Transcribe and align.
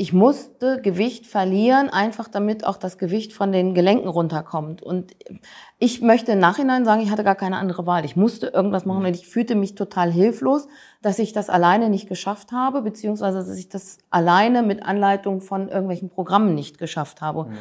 ich 0.00 0.14
musste 0.14 0.80
Gewicht 0.80 1.26
verlieren, 1.26 1.90
einfach 1.90 2.26
damit 2.26 2.64
auch 2.64 2.78
das 2.78 2.96
Gewicht 2.96 3.34
von 3.34 3.52
den 3.52 3.74
Gelenken 3.74 4.08
runterkommt. 4.08 4.82
Und 4.82 5.14
ich 5.78 6.00
möchte 6.00 6.32
im 6.32 6.38
Nachhinein 6.38 6.86
sagen, 6.86 7.02
ich 7.02 7.10
hatte 7.10 7.22
gar 7.22 7.34
keine 7.34 7.58
andere 7.58 7.84
Wahl. 7.84 8.06
Ich 8.06 8.16
musste 8.16 8.46
irgendwas 8.46 8.86
machen 8.86 9.04
und 9.04 9.14
ich 9.14 9.26
fühlte 9.26 9.54
mich 9.56 9.74
total 9.74 10.10
hilflos, 10.10 10.68
dass 11.02 11.18
ich 11.18 11.34
das 11.34 11.50
alleine 11.50 11.90
nicht 11.90 12.08
geschafft 12.08 12.50
habe, 12.50 12.80
beziehungsweise 12.80 13.40
dass 13.40 13.58
ich 13.58 13.68
das 13.68 13.98
alleine 14.08 14.62
mit 14.62 14.82
Anleitung 14.82 15.42
von 15.42 15.68
irgendwelchen 15.68 16.08
Programmen 16.08 16.54
nicht 16.54 16.78
geschafft 16.78 17.20
habe. 17.20 17.44
Mhm. 17.44 17.58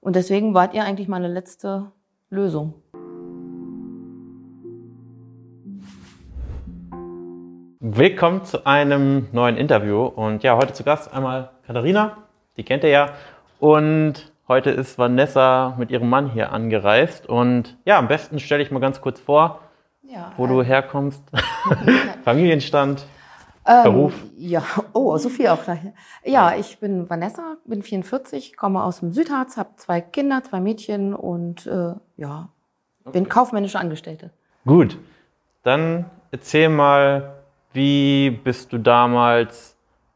Und 0.00 0.16
deswegen 0.16 0.54
wart 0.54 0.72
ihr 0.72 0.84
eigentlich 0.84 1.08
meine 1.08 1.28
letzte 1.28 1.92
Lösung. 2.30 2.72
Willkommen 7.84 8.44
zu 8.44 8.64
einem 8.64 9.26
neuen 9.32 9.58
Interview. 9.58 10.06
Und 10.06 10.42
ja, 10.42 10.56
heute 10.56 10.72
zu 10.72 10.84
Gast 10.84 11.12
einmal 11.12 11.50
Katharina, 11.72 12.18
die 12.58 12.64
kennt 12.64 12.84
ihr 12.84 12.90
ja. 12.90 13.12
Und 13.58 14.30
heute 14.46 14.68
ist 14.68 14.98
Vanessa 14.98 15.74
mit 15.78 15.90
ihrem 15.90 16.10
Mann 16.10 16.30
hier 16.30 16.52
angereist. 16.52 17.26
Und 17.26 17.78
ja, 17.86 17.98
am 17.98 18.08
besten 18.08 18.40
stelle 18.40 18.62
ich 18.62 18.70
mal 18.70 18.78
ganz 18.78 19.00
kurz 19.00 19.18
vor, 19.18 19.60
ja, 20.02 20.32
wo 20.36 20.44
äh, 20.44 20.48
du 20.48 20.62
herkommst. 20.62 21.22
Familienstand. 22.24 23.06
Ähm, 23.66 23.84
Beruf? 23.84 24.12
Ja, 24.36 24.62
oh, 24.92 25.16
so 25.16 25.30
viel 25.30 25.48
auch 25.48 25.64
gleich. 25.64 25.78
Ja, 26.24 26.54
ich 26.54 26.78
bin 26.78 27.08
Vanessa, 27.08 27.56
bin 27.64 27.82
44, 27.82 28.54
komme 28.54 28.84
aus 28.84 29.00
dem 29.00 29.12
Südharz, 29.12 29.56
habe 29.56 29.70
zwei 29.76 30.02
Kinder, 30.02 30.44
zwei 30.44 30.60
Mädchen 30.60 31.14
und 31.14 31.66
äh, 31.66 31.94
ja, 32.18 32.50
bin 33.10 33.30
kaufmännische 33.30 33.78
Angestellte. 33.78 34.30
Gut, 34.66 34.98
dann 35.62 36.04
erzähl 36.32 36.68
mal, 36.68 37.36
wie 37.72 38.28
bist 38.28 38.74
du 38.74 38.78
damals 38.78 39.72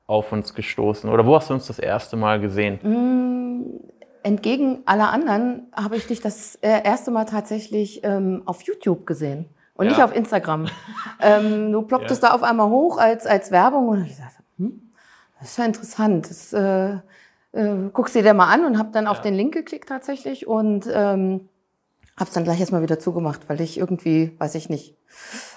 auf 0.07 0.33
uns 0.33 0.55
gestoßen? 0.55 1.11
Oder 1.11 1.27
wo 1.27 1.37
hast 1.37 1.51
du 1.51 1.55
uns 1.55 1.67
das 1.67 1.79
erste 1.79 2.17
Mal 2.17 2.41
gesehen? 2.41 2.79
Mm, 2.83 3.81
entgegen 4.23 4.83
aller 4.87 5.11
anderen 5.11 5.67
habe 5.75 5.97
ich 5.97 6.07
dich 6.07 6.21
das 6.21 6.57
äh, 6.57 6.83
erste 6.85 7.11
Mal 7.11 7.25
tatsächlich 7.25 8.03
ähm, 8.05 8.43
auf 8.45 8.63
YouTube 8.63 9.07
gesehen 9.07 9.47
und 9.75 9.87
ja. 9.87 9.93
nicht 9.93 10.03
auf 10.03 10.15
Instagram. 10.15 10.67
ähm, 11.21 11.73
du 11.73 11.83
plopptest 11.83 12.23
ja. 12.23 12.31
da 12.31 12.35
auf 12.35 12.43
einmal 12.43 12.69
hoch 12.69 12.99
als, 12.99 13.27
als 13.27 13.51
Werbung 13.51 13.89
und 13.89 14.05
ich 14.05 14.17
dachte, 14.17 14.43
hm, 14.59 14.93
das 15.39 15.51
ist 15.51 15.59
ja 15.59 15.65
interessant. 15.65 16.31
Das 16.31 16.53
äh, 16.53 16.95
äh, 17.53 17.91
guckst 17.93 18.15
dir 18.15 18.35
mal 18.35 18.53
an 18.53 18.65
und 18.65 18.79
habe 18.79 18.91
dann 18.93 19.05
ja. 19.05 19.11
auf 19.11 19.21
den 19.21 19.35
Link 19.35 19.55
geklickt 19.55 19.89
tatsächlich 19.89 20.47
und 20.47 20.89
ähm, 20.93 21.49
Hab's 22.19 22.33
dann 22.33 22.45
gleich 22.45 22.61
erstmal 22.61 22.83
wieder 22.83 22.99
zugemacht, 22.99 23.49
weil 23.49 23.61
ich 23.61 23.79
irgendwie, 23.79 24.35
weiß 24.39 24.55
ich 24.55 24.71
nicht, 24.71 24.97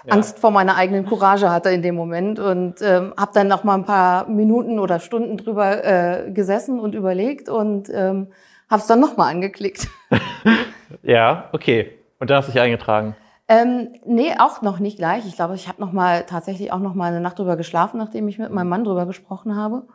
ja. 0.05 0.13
Angst 0.13 0.39
vor 0.39 0.51
meiner 0.51 0.75
eigenen 0.75 1.05
Courage 1.05 1.49
hatte 1.49 1.69
in 1.69 1.81
dem 1.81 1.95
Moment 1.95 2.39
und 2.39 2.81
ähm, 2.81 3.13
habe 3.17 3.31
dann 3.33 3.47
noch 3.47 3.63
mal 3.63 3.75
ein 3.75 3.85
paar 3.85 4.27
Minuten 4.27 4.79
oder 4.79 4.99
Stunden 4.99 5.37
drüber 5.37 5.83
äh, 5.83 6.31
gesessen 6.31 6.79
und 6.79 6.95
überlegt 6.95 7.47
und 7.47 7.89
ähm, 7.93 8.27
habe 8.69 8.81
es 8.81 8.87
dann 8.87 8.99
noch 8.99 9.15
mal 9.15 9.29
angeklickt. 9.29 9.87
ja, 11.03 11.49
okay. 11.53 11.97
Und 12.19 12.29
dann 12.29 12.37
hast 12.37 12.49
du 12.49 12.51
dich 12.51 12.61
eingetragen? 12.61 13.15
Ähm, 13.47 13.93
nee, 14.05 14.35
auch 14.37 14.61
noch 14.61 14.79
nicht 14.79 14.97
gleich. 14.97 15.25
Ich 15.25 15.35
glaube, 15.35 15.55
ich 15.55 15.67
habe 15.67 15.81
noch 15.81 15.91
mal 15.91 16.25
tatsächlich 16.25 16.71
auch 16.71 16.79
noch 16.79 16.93
mal 16.93 17.07
eine 17.07 17.21
Nacht 17.21 17.39
drüber 17.39 17.57
geschlafen, 17.57 17.97
nachdem 17.97 18.27
ich 18.27 18.37
mit 18.37 18.51
meinem 18.51 18.69
Mann 18.69 18.83
drüber 18.83 19.05
gesprochen 19.05 19.55
habe. 19.55 19.87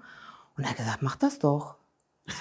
Und 0.56 0.64
er 0.64 0.70
hat 0.70 0.76
gesagt, 0.76 1.02
mach 1.02 1.16
das 1.16 1.38
doch. 1.38 1.76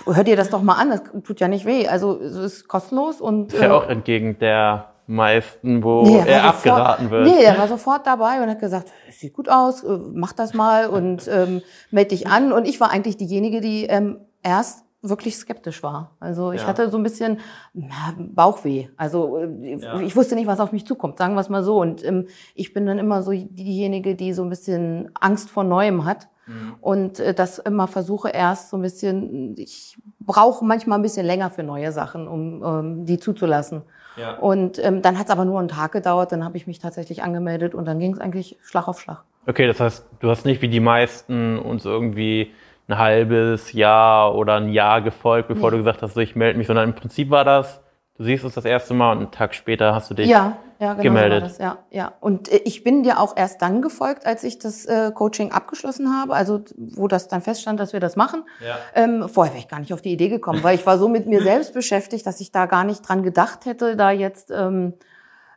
Hört 0.06 0.28
ihr 0.28 0.38
das 0.38 0.50
doch 0.50 0.62
mal 0.62 0.76
an, 0.76 0.90
das 0.90 1.02
tut 1.24 1.40
ja 1.42 1.48
nicht 1.48 1.66
weh. 1.66 1.88
Also 1.88 2.20
es 2.22 2.36
ist 2.36 2.68
kostenlos 2.68 3.20
und. 3.20 3.54
Ist 3.54 3.62
ja 3.62 3.68
äh, 3.68 3.72
auch 3.72 3.88
entgegen 3.88 4.40
der 4.40 4.94
meisten, 5.08 5.84
wo 5.84 6.04
nee, 6.04 6.20
er, 6.20 6.28
er 6.28 6.42
sofort, 6.42 6.56
abgeraten 6.56 7.12
wird. 7.12 7.28
Nee, 7.28 7.44
er 7.44 7.58
war 7.58 7.68
sofort 7.68 8.08
dabei 8.08 8.42
und 8.42 8.50
hat 8.50 8.60
gesagt, 8.60 8.88
sieht 9.12 9.34
gut 9.34 9.50
aus, 9.50 9.84
äh, 9.84 9.98
mach 10.14 10.34
das 10.34 10.54
mal 10.54 10.88
und 10.88 11.28
ähm, 11.32 11.62
melde 11.92 12.10
dich 12.10 12.28
an. 12.28 12.54
Und 12.54 12.68
ich 12.68 12.80
war 12.80 12.92
eigentlich 12.92 13.18
diejenige, 13.18 13.60
die 13.60 13.86
ähm, 13.86 14.20
erst 14.42 14.86
wirklich 15.02 15.36
skeptisch 15.36 15.84
war. 15.84 16.16
Also 16.22 16.54
ich 16.54 16.62
ja. 16.62 16.68
hatte 16.68 16.90
so 16.90 16.96
ein 16.96 17.04
bisschen 17.04 17.42
na, 17.74 18.16
Bauchweh. 18.18 18.88
Also 18.96 19.38
äh, 19.38 19.78
ja. 19.80 20.00
ich 20.00 20.16
wusste 20.16 20.36
nicht, 20.36 20.48
was 20.48 20.62
auf 20.62 20.72
mich 20.72 20.86
zukommt, 20.86 21.18
sagen 21.18 21.36
wir 21.36 21.42
es 21.42 21.50
mal 21.50 21.64
so. 21.64 21.82
Und 21.82 22.04
ähm, 22.06 22.28
ich 22.56 22.74
bin 22.74 22.86
dann 22.86 23.00
immer 23.00 23.22
so 23.22 23.32
diejenige, 23.32 24.16
die 24.16 24.32
so 24.32 24.44
ein 24.44 24.50
bisschen 24.50 25.12
Angst 25.20 25.50
vor 25.50 25.66
Neuem 25.66 26.06
hat. 26.06 26.30
Mhm. 26.46 26.76
Und 26.82 27.20
äh, 27.20 27.34
das 27.34 27.60
immer 27.60 27.88
versuche 27.88 28.30
erst 28.30 28.70
so 28.70 28.78
ein 28.78 28.82
bisschen, 28.82 29.56
ich 29.58 29.98
brauche 30.20 30.66
manchmal 30.66 31.00
ein 31.00 31.02
bisschen 31.02 31.26
länger 31.26 31.50
für 31.50 31.64
neue 31.64 31.92
Sachen, 31.92 32.28
um 32.28 32.64
ähm, 32.64 33.06
die 33.06 33.20
zuzulassen. 33.20 33.84
Ja. 34.18 34.38
Und 34.38 34.84
ähm, 34.84 35.02
dann 35.02 35.18
hat 35.18 35.28
es 35.28 35.32
aber 35.32 35.46
nur 35.46 35.60
einen 35.60 35.70
Tag 35.70 35.92
gedauert, 35.92 36.32
dann 36.32 36.44
habe 36.44 36.58
ich 36.58 36.68
mich 36.68 36.80
tatsächlich 36.80 37.24
angemeldet 37.24 37.74
und 37.74 37.86
dann 37.86 38.00
ging 38.00 38.14
es 38.14 38.20
eigentlich 38.20 38.58
Schlag 38.64 38.88
auf 38.88 39.00
Schlag. 39.00 39.24
Okay, 39.48 39.68
das 39.68 39.80
heißt, 39.80 40.06
du 40.20 40.30
hast 40.30 40.46
nicht 40.46 40.62
wie 40.62 40.70
die 40.70 40.80
meisten 40.80 41.58
uns 41.58 41.86
irgendwie 41.86 42.52
ein 42.88 42.98
halbes 42.98 43.74
Jahr 43.74 44.36
oder 44.36 44.56
ein 44.56 44.70
Jahr 44.70 45.02
gefolgt, 45.02 45.48
bevor 45.48 45.72
nee. 45.72 45.78
du 45.78 45.84
gesagt 45.84 46.02
hast, 46.02 46.14
so, 46.14 46.20
ich 46.20 46.36
melde 46.36 46.58
mich, 46.58 46.68
sondern 46.68 46.90
im 46.90 46.96
Prinzip 46.96 47.30
war 47.30 47.44
das, 47.44 47.82
du 48.18 48.24
siehst 48.24 48.44
es 48.44 48.54
das 48.54 48.66
erste 48.66 48.94
Mal 48.94 49.14
und 49.14 49.18
einen 49.20 49.32
Tag 49.32 49.56
später 49.56 49.96
hast 49.96 50.10
du 50.12 50.14
dich 50.14 50.30
ja, 50.30 50.58
ja, 50.84 50.94
genau 50.94 51.04
gemeldet. 51.04 51.42
So 51.42 51.48
das, 51.48 51.58
ja, 51.58 51.78
ja. 51.92 52.14
Und 52.20 52.52
äh, 52.52 52.58
ich 52.66 52.84
bin 52.84 53.04
dir 53.04 53.20
auch 53.20 53.36
erst 53.38 53.62
dann 53.62 53.82
gefolgt, 53.82 54.26
als 54.26 54.44
ich 54.44 54.60
das 54.60 54.86
äh, 54.86 55.12
Coaching 55.14 55.52
abgeschlossen 55.52 56.14
habe, 56.14 56.36
also 56.36 56.62
wo 56.78 57.08
das 57.08 57.28
dann 57.28 57.42
feststand, 57.42 57.80
dass 57.80 57.94
wir 57.94 58.00
das 58.00 58.16
machen. 58.16 58.44
Ja. 58.66 58.76
Ähm, 58.94 59.30
vorher 59.30 59.54
wäre 59.54 59.64
ich 59.64 59.70
gar 59.70 59.80
nicht 59.80 59.94
auf 59.94 60.02
die 60.02 60.12
Idee 60.12 60.30
gekommen, 60.30 60.64
weil 60.64 60.76
ich 60.76 60.86
war 60.86 60.98
so 60.98 61.08
mit 61.08 61.28
mir 61.28 61.42
selbst 61.44 61.74
beschäftigt, 61.74 62.26
dass 62.26 62.42
ich 62.42 62.52
da 62.52 62.66
gar 62.66 62.84
nicht 62.84 63.08
dran 63.08 63.24
gedacht 63.24 63.66
hätte, 63.66 63.96
da 63.96 64.12
jetzt 64.12 64.52
ähm, 64.52 64.94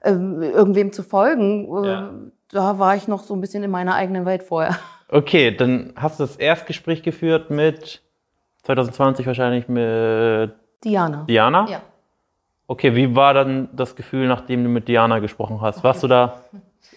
ähm, 0.02 0.42
irgendwem 0.42 0.92
zu 0.92 1.02
folgen. 1.02 1.84
Äh, 1.84 1.88
ja. 1.88 2.10
Da 2.50 2.78
war 2.78 2.94
ich 2.94 3.08
noch 3.08 3.24
so 3.24 3.34
ein 3.34 3.40
bisschen 3.40 3.64
in 3.64 3.70
meiner 3.70 3.94
eigenen 3.94 4.24
Welt 4.24 4.44
vorher. 4.44 4.76
Okay, 5.08 5.54
dann 5.54 5.92
hast 5.96 6.20
du 6.20 6.24
das 6.24 6.36
Erstgespräch 6.36 7.02
geführt 7.02 7.50
mit 7.50 8.02
2020 8.62 9.26
wahrscheinlich 9.26 9.68
mit 9.68 10.52
Diana. 10.84 11.24
Diana? 11.28 11.68
Ja. 11.68 11.82
Okay, 12.68 12.94
wie 12.96 13.14
war 13.14 13.32
dann 13.32 13.68
das 13.72 13.94
Gefühl, 13.94 14.26
nachdem 14.26 14.64
du 14.64 14.68
mit 14.68 14.88
Diana 14.88 15.20
gesprochen 15.20 15.60
hast? 15.60 15.84
Warst 15.84 16.02
du 16.02 16.08
da 16.08 16.40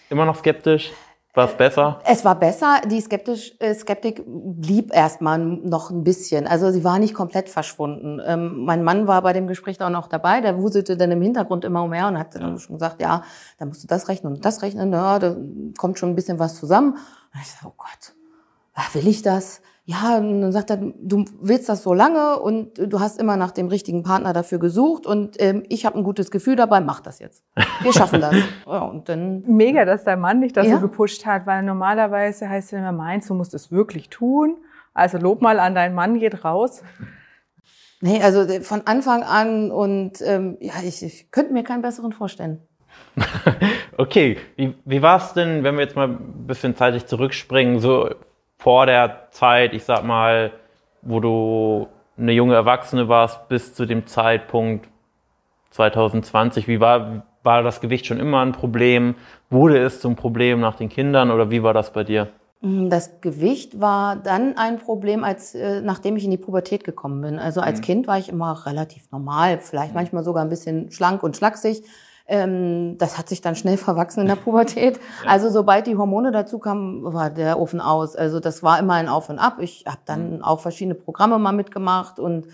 immer 0.08 0.24
noch 0.24 0.36
skeptisch? 0.36 0.92
War 1.32 1.46
es 1.46 1.54
besser? 1.54 2.00
Es 2.04 2.24
war 2.24 2.34
besser. 2.34 2.80
Die 2.86 3.00
Skeptisch, 3.00 3.54
äh, 3.60 3.72
Skeptik 3.72 4.24
blieb 4.26 4.92
erstmal 4.92 5.38
noch 5.38 5.90
ein 5.90 6.02
bisschen. 6.02 6.48
Also 6.48 6.72
sie 6.72 6.82
war 6.82 6.98
nicht 6.98 7.14
komplett 7.14 7.48
verschwunden. 7.48 8.20
Ähm, 8.26 8.64
mein 8.64 8.82
Mann 8.82 9.06
war 9.06 9.22
bei 9.22 9.32
dem 9.32 9.46
Gespräch 9.46 9.80
auch 9.80 9.90
noch 9.90 10.08
dabei. 10.08 10.40
Der 10.40 10.58
wuselte 10.58 10.96
dann 10.96 11.12
im 11.12 11.22
Hintergrund 11.22 11.64
immer 11.64 11.84
umher 11.84 12.08
und 12.08 12.18
hat 12.18 12.34
dann 12.34 12.58
schon 12.58 12.76
gesagt, 12.76 13.00
ja, 13.00 13.22
da 13.58 13.64
musst 13.64 13.84
du 13.84 13.86
das 13.86 14.08
rechnen 14.08 14.34
und 14.34 14.44
das 14.44 14.62
rechnen. 14.62 14.92
Ja, 14.92 15.20
da 15.20 15.36
kommt 15.78 16.00
schon 16.00 16.08
ein 16.08 16.16
bisschen 16.16 16.40
was 16.40 16.56
zusammen. 16.56 16.94
Und 16.94 17.40
ich 17.40 17.46
so, 17.46 17.68
oh 17.68 17.74
Gott, 17.76 18.94
will 18.94 19.06
ich 19.06 19.22
das? 19.22 19.62
Ja, 19.90 20.18
und 20.18 20.40
dann 20.40 20.52
sagt 20.52 20.70
er, 20.70 20.76
du 20.76 21.24
willst 21.40 21.68
das 21.68 21.82
so 21.82 21.92
lange 21.92 22.38
und 22.38 22.78
du 22.78 23.00
hast 23.00 23.18
immer 23.18 23.36
nach 23.36 23.50
dem 23.50 23.66
richtigen 23.66 24.04
Partner 24.04 24.32
dafür 24.32 24.60
gesucht 24.60 25.04
und 25.04 25.34
ähm, 25.42 25.64
ich 25.68 25.84
habe 25.84 25.98
ein 25.98 26.04
gutes 26.04 26.30
Gefühl 26.30 26.54
dabei, 26.54 26.80
mach 26.80 27.00
das 27.00 27.18
jetzt. 27.18 27.42
Wir 27.82 27.92
schaffen 27.92 28.20
das. 28.20 28.36
Ja, 28.66 28.82
und 28.82 29.08
dann 29.08 29.42
Mega, 29.48 29.84
dass 29.84 30.04
dein 30.04 30.20
Mann 30.20 30.42
dich 30.42 30.52
da 30.52 30.62
ja? 30.62 30.76
so 30.76 30.80
gepusht 30.80 31.26
hat, 31.26 31.44
weil 31.46 31.64
normalerweise 31.64 32.48
heißt 32.48 32.72
es 32.72 32.78
immer, 32.78 32.92
meinst 32.92 33.28
du 33.30 33.34
musst 33.34 33.52
es 33.52 33.72
wirklich 33.72 34.10
tun. 34.10 34.58
Also 34.94 35.18
Lob 35.18 35.42
mal 35.42 35.58
an 35.58 35.74
deinen 35.74 35.96
Mann, 35.96 36.20
geht 36.20 36.44
raus. 36.44 36.84
Nee, 38.00 38.22
also 38.22 38.42
äh, 38.42 38.60
von 38.60 38.82
Anfang 38.86 39.24
an 39.24 39.72
und 39.72 40.22
ähm, 40.22 40.56
ja, 40.60 40.74
ich, 40.84 41.02
ich 41.02 41.32
könnte 41.32 41.52
mir 41.52 41.64
keinen 41.64 41.82
besseren 41.82 42.12
vorstellen. 42.12 42.60
okay, 43.98 44.36
wie, 44.54 44.74
wie 44.84 45.02
war 45.02 45.16
es 45.16 45.32
denn, 45.32 45.64
wenn 45.64 45.74
wir 45.74 45.82
jetzt 45.82 45.96
mal 45.96 46.08
ein 46.08 46.46
bisschen 46.46 46.76
zeitlich 46.76 47.06
zurückspringen, 47.06 47.80
so 47.80 48.08
vor 48.60 48.84
der 48.84 49.28
Zeit, 49.30 49.72
ich 49.72 49.84
sag 49.84 50.04
mal, 50.04 50.52
wo 51.00 51.18
du 51.18 51.88
eine 52.18 52.32
junge 52.32 52.54
Erwachsene 52.54 53.08
warst, 53.08 53.48
bis 53.48 53.74
zu 53.74 53.86
dem 53.86 54.06
Zeitpunkt 54.06 54.86
2020, 55.70 56.68
wie 56.68 56.78
war, 56.78 57.22
war 57.42 57.62
das 57.62 57.80
Gewicht 57.80 58.04
schon 58.04 58.20
immer 58.20 58.40
ein 58.40 58.52
Problem? 58.52 59.14
Wurde 59.48 59.78
es 59.78 60.00
zum 60.00 60.14
Problem 60.14 60.60
nach 60.60 60.76
den 60.76 60.90
Kindern 60.90 61.30
oder 61.30 61.50
wie 61.50 61.62
war 61.62 61.72
das 61.72 61.94
bei 61.94 62.04
dir? 62.04 62.28
Mm, 62.60 62.90
das 62.90 63.22
Gewicht 63.22 63.80
war 63.80 64.16
dann 64.16 64.58
ein 64.58 64.78
Problem, 64.78 65.24
als 65.24 65.54
äh, 65.54 65.80
nachdem 65.80 66.16
ich 66.16 66.24
in 66.26 66.30
die 66.30 66.36
Pubertät 66.36 66.84
gekommen 66.84 67.22
bin. 67.22 67.38
Also 67.38 67.62
als 67.62 67.78
mhm. 67.78 67.84
Kind 67.84 68.06
war 68.08 68.18
ich 68.18 68.28
immer 68.28 68.66
relativ 68.66 69.10
normal, 69.10 69.58
vielleicht 69.58 69.92
mhm. 69.92 69.96
manchmal 70.00 70.22
sogar 70.22 70.44
ein 70.44 70.50
bisschen 70.50 70.90
schlank 70.90 71.22
und 71.22 71.34
schlaksig. 71.34 71.82
Ähm, 72.30 72.96
das 72.96 73.18
hat 73.18 73.28
sich 73.28 73.40
dann 73.40 73.56
schnell 73.56 73.76
verwachsen 73.76 74.20
in 74.20 74.28
der 74.28 74.36
Pubertät. 74.36 75.00
Ja. 75.24 75.30
Also 75.30 75.50
sobald 75.50 75.86
die 75.86 75.96
Hormone 75.96 76.30
dazu 76.30 76.58
kamen, 76.58 77.02
war 77.02 77.30
der 77.30 77.58
Ofen 77.58 77.80
aus. 77.80 78.14
Also 78.16 78.38
das 78.38 78.62
war 78.62 78.78
immer 78.78 78.94
ein 78.94 79.08
Auf 79.08 79.28
und 79.28 79.38
Ab. 79.38 79.56
Ich 79.58 79.84
habe 79.86 79.98
dann 80.06 80.36
mhm. 80.36 80.42
auch 80.42 80.60
verschiedene 80.60 80.94
Programme 80.94 81.38
mal 81.38 81.52
mitgemacht 81.52 82.18
und 82.20 82.46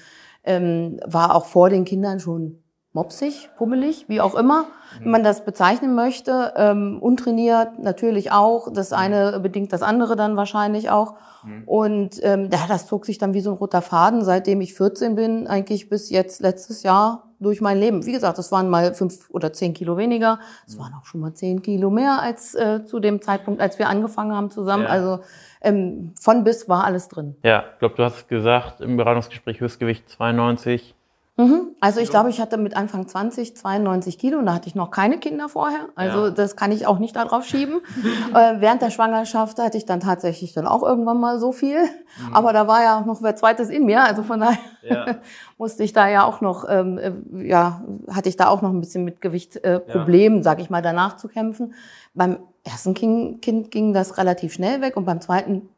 ähm, 0.42 0.98
war 1.06 1.34
auch 1.34 1.44
vor 1.44 1.68
den 1.68 1.84
Kindern 1.84 2.18
schon 2.18 2.62
mopsig, 2.92 3.50
pummelig, 3.58 4.06
wie 4.08 4.22
auch 4.22 4.34
immer 4.34 4.62
mhm. 4.62 5.04
wie 5.04 5.08
man 5.08 5.22
das 5.22 5.44
bezeichnen 5.44 5.94
möchte. 5.94 6.54
Ähm, 6.56 6.98
untrainiert 7.00 7.78
natürlich 7.78 8.32
auch. 8.32 8.72
Das 8.72 8.90
mhm. 8.90 8.96
eine 8.96 9.40
bedingt 9.40 9.72
das 9.72 9.82
andere 9.82 10.16
dann 10.16 10.36
wahrscheinlich 10.36 10.90
auch. 10.90 11.14
Mhm. 11.44 11.62
Und 11.66 12.20
ähm, 12.22 12.48
ja, 12.50 12.60
das 12.68 12.86
zog 12.86 13.06
sich 13.06 13.18
dann 13.18 13.34
wie 13.34 13.40
so 13.40 13.50
ein 13.50 13.56
roter 13.56 13.82
Faden, 13.82 14.24
seitdem 14.24 14.60
ich 14.60 14.74
14 14.74 15.14
bin, 15.14 15.46
eigentlich 15.46 15.88
bis 15.88 16.10
jetzt 16.10 16.40
letztes 16.40 16.82
Jahr 16.82 17.25
durch 17.38 17.60
mein 17.60 17.78
Leben. 17.78 18.04
Wie 18.06 18.12
gesagt, 18.12 18.38
es 18.38 18.50
waren 18.50 18.68
mal 18.68 18.94
fünf 18.94 19.30
oder 19.30 19.52
zehn 19.52 19.74
Kilo 19.74 19.96
weniger. 19.96 20.40
Es 20.66 20.78
waren 20.78 20.92
auch 20.94 21.04
schon 21.04 21.20
mal 21.20 21.34
zehn 21.34 21.62
Kilo 21.62 21.90
mehr 21.90 22.20
als 22.20 22.54
äh, 22.54 22.84
zu 22.84 22.98
dem 22.98 23.22
Zeitpunkt, 23.22 23.60
als 23.60 23.78
wir 23.78 23.88
angefangen 23.88 24.32
haben 24.32 24.50
zusammen. 24.50 24.84
Ja. 24.84 24.88
Also 24.88 25.20
ähm, 25.60 26.12
von 26.20 26.44
bis 26.44 26.68
war 26.68 26.84
alles 26.84 27.08
drin. 27.08 27.36
Ja, 27.42 27.64
ich 27.72 27.78
glaube, 27.78 27.94
du 27.96 28.02
hast 28.02 28.28
gesagt 28.28 28.80
im 28.80 28.96
Beratungsgespräch 28.96 29.60
Höchstgewicht 29.60 30.08
92. 30.08 30.95
Mhm. 31.38 31.76
Also 31.80 32.00
ich 32.00 32.08
glaube, 32.08 32.30
ich 32.30 32.40
hatte 32.40 32.56
mit 32.56 32.74
Anfang 32.74 33.06
20 33.06 33.54
92 33.56 34.18
Kilo 34.18 34.38
und 34.38 34.46
da 34.46 34.54
hatte 34.54 34.68
ich 34.68 34.74
noch 34.74 34.90
keine 34.90 35.18
Kinder 35.18 35.50
vorher. 35.50 35.88
Also 35.94 36.26
ja. 36.26 36.30
das 36.30 36.56
kann 36.56 36.72
ich 36.72 36.86
auch 36.86 36.98
nicht 36.98 37.14
darauf 37.14 37.44
schieben. 37.44 37.82
äh, 38.34 38.54
während 38.60 38.80
der 38.80 38.88
Schwangerschaft 38.88 39.58
hatte 39.58 39.76
ich 39.76 39.84
dann 39.84 40.00
tatsächlich 40.00 40.54
dann 40.54 40.66
auch 40.66 40.82
irgendwann 40.82 41.20
mal 41.20 41.38
so 41.38 41.52
viel. 41.52 41.82
Mhm. 41.82 42.34
Aber 42.34 42.54
da 42.54 42.66
war 42.66 42.82
ja 42.82 42.98
auch 42.98 43.04
noch 43.04 43.22
wer 43.22 43.36
zweites 43.36 43.68
in 43.68 43.84
mir. 43.84 44.02
Also 44.02 44.22
von 44.22 44.40
daher 44.40 44.58
ja. 44.82 45.16
musste 45.58 45.84
ich 45.84 45.92
da 45.92 46.08
ja 46.08 46.24
auch 46.24 46.40
noch, 46.40 46.64
ähm, 46.70 46.96
äh, 46.96 47.12
ja, 47.46 47.82
hatte 48.10 48.30
ich 48.30 48.38
da 48.38 48.48
auch 48.48 48.62
noch 48.62 48.70
ein 48.70 48.80
bisschen 48.80 49.04
mit 49.04 49.20
Gewichtproblemen, 49.20 50.38
äh, 50.38 50.40
ja. 50.40 50.42
sag 50.42 50.58
ich 50.60 50.70
mal, 50.70 50.80
danach 50.80 51.18
zu 51.18 51.28
kämpfen. 51.28 51.74
Beim 52.14 52.38
ersten 52.64 52.94
kind, 52.94 53.42
kind 53.42 53.70
ging 53.70 53.92
das 53.92 54.16
relativ 54.16 54.54
schnell 54.54 54.80
weg 54.80 54.96
und 54.96 55.04
beim 55.04 55.20
zweiten 55.20 55.68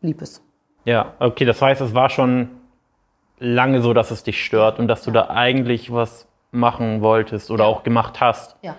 blieb 0.00 0.22
es. 0.22 0.40
Ja, 0.86 1.12
okay, 1.18 1.44
das 1.44 1.60
heißt, 1.60 1.82
es 1.82 1.92
war 1.92 2.08
schon 2.08 2.48
lange 3.38 3.82
so, 3.82 3.92
dass 3.92 4.10
es 4.10 4.22
dich 4.22 4.44
stört 4.44 4.78
und 4.78 4.88
dass 4.88 5.02
du 5.02 5.10
da 5.10 5.28
eigentlich 5.28 5.92
was 5.92 6.26
machen 6.50 7.02
wolltest 7.02 7.50
oder 7.50 7.66
auch 7.66 7.82
gemacht 7.82 8.20
hast. 8.20 8.56
Ja. 8.62 8.76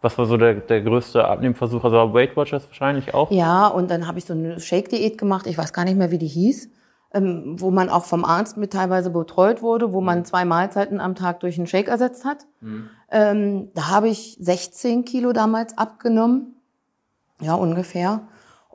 Was 0.00 0.18
war 0.18 0.26
so 0.26 0.36
der, 0.36 0.54
der 0.54 0.82
größte 0.82 1.24
Abnehmversuch? 1.24 1.84
Also 1.84 2.12
Weight 2.12 2.36
Watchers 2.36 2.66
wahrscheinlich 2.68 3.14
auch? 3.14 3.30
Ja, 3.30 3.68
und 3.68 3.90
dann 3.90 4.06
habe 4.06 4.18
ich 4.18 4.24
so 4.24 4.34
eine 4.34 4.58
Shake-Diät 4.58 5.16
gemacht. 5.16 5.46
Ich 5.46 5.56
weiß 5.56 5.72
gar 5.72 5.84
nicht 5.84 5.96
mehr, 5.96 6.10
wie 6.10 6.18
die 6.18 6.26
hieß. 6.26 6.70
Ähm, 7.14 7.56
wo 7.60 7.70
man 7.70 7.90
auch 7.90 8.04
vom 8.04 8.24
Arzt 8.24 8.56
mit 8.56 8.72
teilweise 8.72 9.10
betreut 9.10 9.60
wurde, 9.60 9.92
wo 9.92 10.00
man 10.00 10.20
mhm. 10.20 10.24
zwei 10.24 10.46
Mahlzeiten 10.46 10.98
am 10.98 11.14
Tag 11.14 11.40
durch 11.40 11.58
einen 11.58 11.66
Shake 11.66 11.88
ersetzt 11.88 12.24
hat. 12.24 12.46
Mhm. 12.62 12.88
Ähm, 13.10 13.68
da 13.74 13.90
habe 13.90 14.08
ich 14.08 14.38
16 14.40 15.04
Kilo 15.04 15.34
damals 15.34 15.76
abgenommen. 15.76 16.56
Ja, 17.42 17.54
ungefähr 17.54 18.22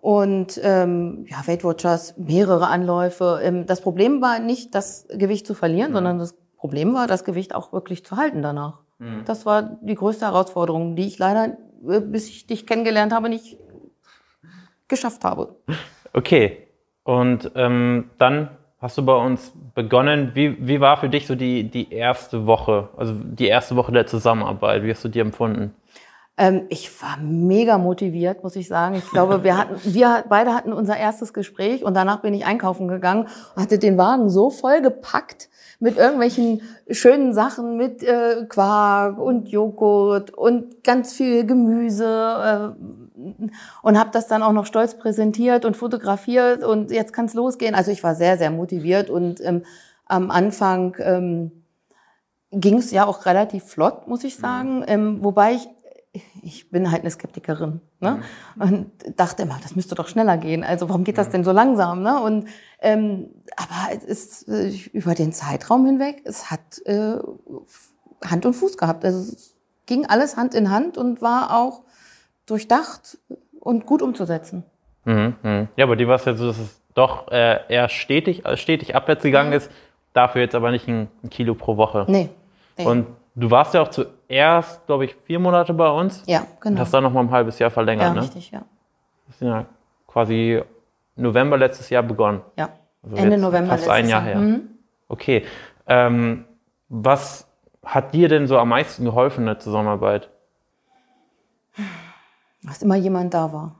und 0.08 0.58
ähm, 0.64 1.26
ja, 1.28 1.46
Weight 1.48 1.66
Watchers, 1.66 2.16
mehrere 2.16 2.70
Anläufe. 2.70 3.42
Ähm, 3.44 3.66
das 3.66 3.82
Problem 3.82 4.22
war 4.22 4.40
nicht, 4.40 4.74
das 4.74 5.06
Gewicht 5.10 5.46
zu 5.46 5.54
verlieren, 5.54 5.90
mhm. 5.90 5.96
sondern 5.96 6.20
das 6.20 6.34
Problem 6.56 6.94
war, 6.94 7.08
das 7.08 7.26
Gewicht 7.26 7.54
auch 7.54 7.74
wirklich 7.74 8.06
zu 8.06 8.16
halten 8.16 8.42
danach. 8.42 8.80
Mhm. 9.00 9.26
Das 9.26 9.46
war 9.46 9.64
die 9.82 9.96
größte 9.96 10.26
Herausforderung, 10.26 10.96
die 10.96 11.08
ich 11.08 11.20
leider, 11.20 11.58
äh, 11.86 12.00
bis 12.00 12.30
ich 12.30 12.48
dich 12.48 12.66
kennengelernt 12.66 13.12
habe, 13.12 13.28
nicht 13.28 13.58
geschafft 14.88 15.26
habe. 15.26 15.58
Okay. 16.14 16.70
Und 17.04 17.52
ähm, 17.56 18.10
dann 18.18 18.52
hast 18.80 18.98
du 18.98 19.04
bei 19.04 19.14
uns 19.14 19.52
begonnen. 19.76 20.32
Wie, 20.36 20.56
wie 20.66 20.80
war 20.80 20.96
für 20.96 21.10
dich 21.10 21.28
so 21.28 21.36
die, 21.36 21.70
die 21.70 21.92
erste 21.92 22.46
Woche, 22.46 22.88
also 22.96 23.14
die 23.14 23.48
erste 23.48 23.76
Woche 23.76 23.92
der 23.92 24.08
Zusammenarbeit? 24.08 24.84
Wie 24.84 24.92
hast 24.92 25.04
du 25.04 25.10
die 25.10 25.20
empfunden? 25.20 25.76
Ähm, 26.38 26.68
ich 26.70 27.02
war 27.02 27.18
mega 27.18 27.78
motiviert, 27.80 28.44
muss 28.44 28.56
ich 28.56 28.68
sagen. 28.68 28.96
Ich 28.96 29.10
glaube, 29.10 29.44
wir 29.44 29.58
hatten, 29.58 29.76
wir 29.84 30.24
beide 30.30 30.54
hatten 30.54 30.72
unser 30.72 30.96
erstes 30.96 31.34
Gespräch 31.34 31.84
und 31.84 31.96
danach 31.96 32.22
bin 32.22 32.34
ich 32.34 32.46
einkaufen 32.46 32.88
gegangen 32.88 33.28
und 33.56 33.62
hatte 33.64 33.80
den 33.80 33.98
Wagen 33.98 34.30
so 34.30 34.52
voll 34.52 34.82
gepackt 34.82 35.50
mit 35.80 35.98
irgendwelchen 35.98 36.62
schönen 36.90 37.34
Sachen, 37.34 37.78
mit 37.78 38.04
äh, 38.04 38.46
Quark 38.48 39.20
und 39.20 39.50
Joghurt 39.50 40.32
und 40.32 40.84
ganz 40.84 41.14
viel 41.14 41.46
Gemüse 41.46 42.76
äh, 42.78 43.20
und 43.82 44.00
habe 44.00 44.12
das 44.12 44.28
dann 44.28 44.44
auch 44.44 44.54
noch 44.54 44.68
stolz 44.68 44.98
präsentiert 44.98 45.66
und 45.66 45.76
fotografiert 45.76 46.64
und 46.64 46.92
jetzt 46.92 47.14
kann 47.14 47.26
es 47.26 47.34
losgehen. 47.34 47.74
Also 47.74 47.92
ich 47.92 48.04
war 48.04 48.14
sehr, 48.14 48.38
sehr 48.38 48.52
motiviert 48.52 49.10
und 49.10 49.42
ähm, 49.44 49.64
am 50.06 50.32
Anfang 50.32 50.96
ähm, 51.00 51.52
ging 52.52 52.78
es 52.78 52.92
ja 52.92 53.06
auch 53.06 53.26
relativ 53.26 53.66
flott, 53.66 54.08
muss 54.08 54.24
ich 54.24 54.38
sagen. 54.38 54.84
Ähm, 54.88 55.24
wobei 55.24 55.54
ich 55.54 55.68
ich 56.42 56.70
bin 56.70 56.92
halt 56.92 57.02
eine 57.02 57.12
Skeptikerin 57.12 57.82
ne? 58.00 58.22
Mhm. 58.56 58.62
und 58.62 58.92
dachte 59.20 59.44
immer, 59.44 59.60
das 59.62 59.76
müsste 59.76 59.96
doch 59.96 60.08
schneller 60.08 60.38
gehen. 60.38 60.64
Also 60.64 60.90
warum 60.90 61.04
geht 61.04 61.18
das 61.18 61.30
denn 61.30 61.44
so 61.44 61.52
langsam? 61.52 62.02
Ne? 62.02 62.22
Und 62.22 62.48
ähm, 62.82 63.30
aber 63.56 63.96
es 63.96 64.04
ist 64.04 64.48
äh, 64.48 64.70
über 64.94 65.16
den 65.16 65.34
Zeitraum 65.34 65.86
hinweg, 65.86 66.22
es 66.26 66.52
hat 66.52 66.80
äh, 66.86 67.18
Hand 68.26 68.46
und 68.46 68.54
Fuß 68.54 68.78
gehabt. 68.78 69.06
Also 69.06 69.20
es 69.20 69.56
ging 69.86 70.06
alles 70.06 70.38
Hand 70.38 70.54
in 70.54 70.70
Hand 70.70 70.98
und 70.98 71.22
war 71.22 71.56
auch 71.56 71.84
durchdacht 72.46 73.18
und 73.60 73.86
gut 73.86 74.02
umzusetzen. 74.02 74.64
Mhm, 75.06 75.36
mh. 75.42 75.68
Ja, 75.76 75.86
aber 75.86 75.96
die 75.96 76.08
war 76.08 76.16
es 76.16 76.26
ja 76.26 76.34
so, 76.34 76.48
dass 76.48 76.60
es 76.60 76.82
doch 76.94 77.32
äh, 77.32 77.60
eher 77.70 77.90
stetig, 77.90 78.46
äh, 78.46 78.58
stetig 78.58 78.96
abwärts 78.96 79.24
gegangen 79.24 79.50
mhm. 79.50 79.58
ist. 79.58 79.72
Dafür 80.14 80.42
jetzt 80.42 80.56
aber 80.56 80.72
nicht 80.72 80.88
ein, 80.88 81.10
Kilo 81.30 81.54
pro 81.56 81.78
Woche. 81.78 82.06
Nee. 82.08 82.30
nee. 82.78 82.86
Und 82.86 83.08
Du 83.38 83.52
warst 83.52 83.76
ja 83.76 83.84
auch 83.84 83.90
zuerst, 84.28 84.86
glaube 84.86 85.06
ich, 85.06 85.16
vier 85.26 85.40
Monate 85.40 85.74
bei 85.74 85.90
uns. 85.90 86.24
Ja, 86.26 86.46
genau. 86.60 86.74
Und 86.74 86.80
hast 86.80 86.94
dann 86.94 87.04
noch 87.04 87.14
mal 87.14 87.22
ein 87.22 87.32
halbes 87.32 87.60
Jahr 87.60 87.72
verlängert, 87.72 88.08
ja, 88.08 88.14
ne? 88.14 88.22
richtig, 88.22 88.52
ja. 88.52 88.62
Das 89.28 89.36
ist 89.36 89.42
ja 89.42 89.66
quasi 90.06 90.62
November 91.16 91.58
letztes 91.58 91.90
Jahr 91.90 92.04
begonnen. 92.04 92.42
Ja, 92.58 92.70
also 93.04 93.16
Ende 93.16 93.38
November 93.38 93.72
fast 93.72 93.86
letztes 93.86 94.04
ein 94.04 94.10
Jahr 94.10 94.22
her. 94.22 94.38
Mhm. 94.38 94.70
Okay. 95.08 95.46
Ähm, 95.88 96.46
was 96.90 97.48
hat 97.84 98.14
dir 98.14 98.28
denn 98.28 98.48
so 98.48 98.58
am 98.58 98.70
meisten 98.70 99.06
geholfen 99.06 99.42
in 99.42 99.46
der 99.48 99.60
Zusammenarbeit? 99.60 100.30
Dass 102.64 102.82
immer 102.82 102.96
jemand 102.96 103.34
da 103.34 103.52
war. 103.54 103.76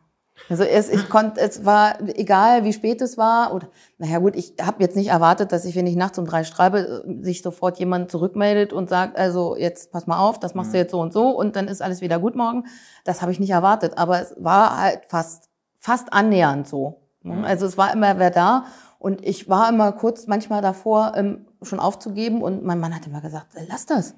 Also 0.50 0.64
es, 0.64 0.90
ich 0.90 1.10
konnte, 1.10 1.42
es 1.42 1.66
war 1.66 2.00
egal, 2.16 2.64
wie 2.64 2.72
spät 2.72 3.02
es 3.02 3.18
war. 3.18 3.54
Oder 3.54 3.68
naja 3.98 4.20
gut, 4.20 4.36
ich 4.36 4.54
habe 4.62 4.82
jetzt 4.82 4.96
nicht 4.96 5.10
erwartet, 5.10 5.52
dass 5.52 5.66
ich, 5.66 5.76
wenn 5.76 5.88
ich 5.88 5.96
nachts 5.96 6.18
um 6.18 6.26
drei 6.26 6.44
schreibe, 6.44 7.04
sich 7.22 7.42
sofort 7.42 7.80
jemand 7.80 8.12
zurückmeldet 8.12 8.72
und 8.72 8.90
sagt, 8.90 9.18
also 9.18 9.58
jetzt 9.58 9.92
pass 9.92 10.08
mal 10.08 10.20
auf, 10.20 10.40
das 10.40 10.56
machst 10.56 10.72
du 10.72 10.78
mhm. 10.78 10.82
jetzt 10.82 10.92
so 10.92 11.02
und 11.02 11.12
so 11.12 11.30
und 11.30 11.56
dann 11.56 11.68
ist 11.68 11.82
alles 11.82 12.02
wieder 12.02 12.20
gut 12.20 12.36
morgen. 12.36 12.66
Das 13.04 13.22
habe 13.22 13.32
ich 13.32 13.40
nicht 13.40 13.50
erwartet, 13.50 13.98
aber 13.98 14.22
es 14.22 14.36
war 14.38 14.80
halt 14.80 15.06
fast 15.08 15.50
fast 15.80 16.12
annähernd 16.14 16.68
so. 16.68 17.02
Ne? 17.24 17.36
Mhm. 17.36 17.44
Also 17.46 17.66
es 17.66 17.78
war 17.78 17.94
immer 17.94 18.18
wer 18.20 18.32
da 18.32 18.66
und 19.00 19.26
ich 19.26 19.50
war 19.50 19.70
immer 19.70 19.92
kurz 19.92 20.28
manchmal 20.28 20.62
davor, 20.62 21.14
ähm, 21.16 21.46
schon 21.62 21.80
aufzugeben 21.80 22.42
und 22.42 22.64
mein 22.64 22.80
Mann 22.80 22.96
hat 22.96 23.06
immer 23.06 23.22
gesagt, 23.22 23.48
lass 23.68 23.86
das. 23.86 24.16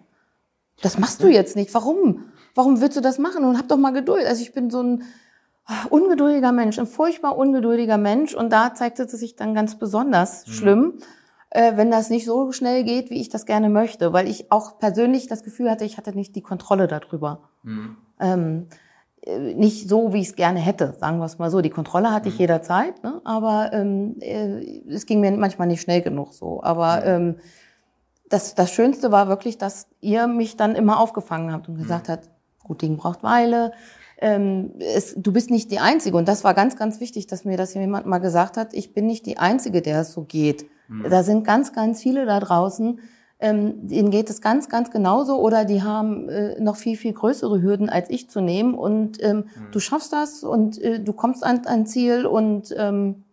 Das 0.82 0.98
machst 0.98 1.22
du 1.22 1.28
jetzt 1.28 1.56
nicht. 1.56 1.74
Warum? 1.74 2.26
Warum 2.56 2.80
willst 2.82 2.96
du 2.96 3.02
das 3.02 3.20
machen? 3.20 3.44
Und 3.44 3.58
hab 3.58 3.68
doch 3.68 3.78
mal 3.78 3.92
Geduld. 3.92 4.26
Also 4.26 4.42
ich 4.42 4.54
bin 4.54 4.70
so 4.70 4.82
ein 4.82 5.04
ungeduldiger 5.90 6.52
Mensch, 6.52 6.80
ein 6.80 6.88
furchtbar 6.88 7.38
ungeduldiger 7.38 7.98
Mensch. 7.98 8.34
Und 8.34 8.52
da 8.52 8.74
zeigte 8.74 9.04
es 9.04 9.12
sich 9.12 9.36
dann 9.36 9.54
ganz 9.54 9.78
besonders 9.78 10.48
mhm. 10.48 10.52
schlimm, 10.52 10.94
äh, 11.50 11.78
wenn 11.78 11.92
das 11.92 12.10
nicht 12.10 12.26
so 12.26 12.52
schnell 12.52 12.84
geht, 12.84 13.10
wie 13.10 13.22
ich 13.22 13.30
das 13.30 13.46
gerne 13.46 13.70
möchte, 13.70 14.14
weil 14.14 14.28
ich 14.28 14.52
auch 14.52 14.80
persönlich 14.80 15.28
das 15.28 15.44
Gefühl 15.44 15.70
hatte, 15.70 15.86
ich 15.86 15.98
hatte 15.98 16.14
nicht 16.14 16.36
die 16.36 16.42
Kontrolle 16.42 16.88
darüber. 16.88 17.50
Mhm. 17.64 17.98
Ähm, 18.20 18.68
äh, 19.22 19.54
nicht 19.56 19.90
so, 19.90 20.14
wie 20.14 20.22
ich 20.22 20.30
es 20.30 20.36
gerne 20.36 20.60
hätte, 20.60 20.94
sagen 21.00 21.20
wir 21.20 21.26
es 21.26 21.40
mal 21.40 21.50
so. 21.50 21.62
Die 21.62 21.70
Kontrolle 21.70 22.12
hatte 22.12 22.30
mhm. 22.30 22.34
ich 22.34 22.40
jederzeit, 22.40 23.04
ne? 23.04 23.22
aber 23.24 23.72
ähm, 23.74 24.16
äh, 24.20 24.82
es 24.90 25.06
ging 25.06 25.20
mir 25.20 25.32
manchmal 25.32 25.68
nicht 25.68 25.82
schnell 25.82 26.02
genug 26.02 26.34
so. 26.34 26.62
Aber 26.64 26.98
mhm. 26.98 27.06
ähm, 27.06 27.36
das, 28.30 28.56
das 28.56 28.72
Schönste 28.72 29.12
war 29.12 29.28
wirklich, 29.28 29.58
dass 29.58 29.88
ihr 30.02 30.28
mich 30.28 30.56
dann 30.56 30.76
immer 30.76 31.00
aufgefangen 31.00 31.52
habt 31.52 31.68
und 31.68 31.78
gesagt 31.78 32.08
mhm. 32.08 32.14
habt, 32.14 32.30
gut 32.64 32.82
Ding 32.82 32.98
braucht 32.98 33.24
Weile, 33.24 33.72
ähm, 34.22 34.74
es, 34.80 35.16
du 35.16 35.32
bist 35.32 35.50
nicht 35.50 35.72
die 35.72 35.80
Einzige. 35.80 36.18
Und 36.18 36.28
das 36.28 36.44
war 36.44 36.54
ganz, 36.54 36.76
ganz 36.76 37.00
wichtig, 37.00 37.28
dass 37.28 37.46
mir 37.46 37.58
das 37.58 37.74
jemand 37.74 38.06
mal 38.06 38.20
gesagt 38.20 38.58
hat. 38.58 38.74
Ich 38.74 38.94
bin 38.94 39.06
nicht 39.06 39.26
die 39.26 39.38
Einzige, 39.38 39.82
der 39.82 40.02
es 40.02 40.12
so 40.12 40.24
geht. 40.24 40.66
Mhm. 40.88 41.10
Da 41.10 41.24
sind 41.24 41.46
ganz, 41.46 41.74
ganz 41.74 42.04
viele 42.04 42.26
da 42.26 42.40
draußen, 42.40 43.00
ähm, 43.42 43.88
denen 43.88 44.12
geht 44.12 44.30
es 44.30 44.42
ganz, 44.42 44.68
ganz 44.68 44.92
genauso 44.92 45.40
oder 45.40 45.64
die 45.64 45.82
haben 45.82 46.28
äh, 46.28 46.60
noch 46.60 46.76
viel, 46.76 46.98
viel 46.98 47.14
größere 47.14 47.62
Hürden 47.62 47.90
als 47.90 48.10
ich 48.10 48.30
zu 48.30 48.42
nehmen. 48.42 48.74
Und 48.74 49.24
ähm, 49.24 49.38
mhm. 49.38 49.72
du 49.72 49.80
schaffst 49.80 50.12
das 50.12 50.44
und 50.44 50.82
äh, 50.82 51.00
du 51.00 51.14
kommst 51.14 51.46
an 51.46 51.66
ein 51.66 51.86
Ziel 51.86 52.26
und 52.26 52.76
ähm, 52.78 53.24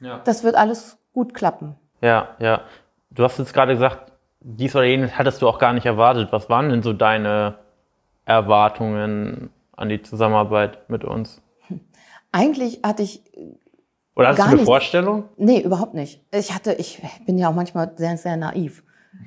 ja. 0.00 0.20
das 0.24 0.44
wird 0.44 0.54
alles 0.54 0.96
gut 1.12 1.34
klappen. 1.34 1.76
Ja, 2.00 2.30
ja. 2.38 2.62
Du 3.10 3.24
hast 3.24 3.38
jetzt 3.38 3.52
gerade 3.52 3.74
gesagt, 3.74 4.12
dies 4.40 4.74
oder 4.74 4.84
jenes 4.84 5.18
hattest 5.18 5.42
du 5.42 5.48
auch 5.48 5.58
gar 5.58 5.74
nicht 5.74 5.84
erwartet. 5.84 6.28
Was 6.30 6.48
waren 6.48 6.70
denn 6.70 6.82
so 6.82 6.94
deine 6.94 7.56
Erwartungen 8.24 9.50
an 9.76 9.88
die 9.88 10.02
Zusammenarbeit 10.02 10.88
mit 10.88 11.04
uns? 11.04 11.40
Eigentlich 12.32 12.80
hatte 12.84 13.02
ich. 13.02 13.22
Oder 14.14 14.28
hast 14.28 14.38
du 14.38 14.42
eine 14.42 14.54
nicht, 14.56 14.64
Vorstellung? 14.64 15.24
Nee, 15.36 15.60
überhaupt 15.60 15.94
nicht. 15.94 16.22
Ich 16.32 16.54
hatte, 16.54 16.74
ich 16.74 17.02
bin 17.26 17.38
ja 17.38 17.48
auch 17.48 17.54
manchmal 17.54 17.92
sehr, 17.96 18.16
sehr 18.16 18.36
naiv. 18.36 18.82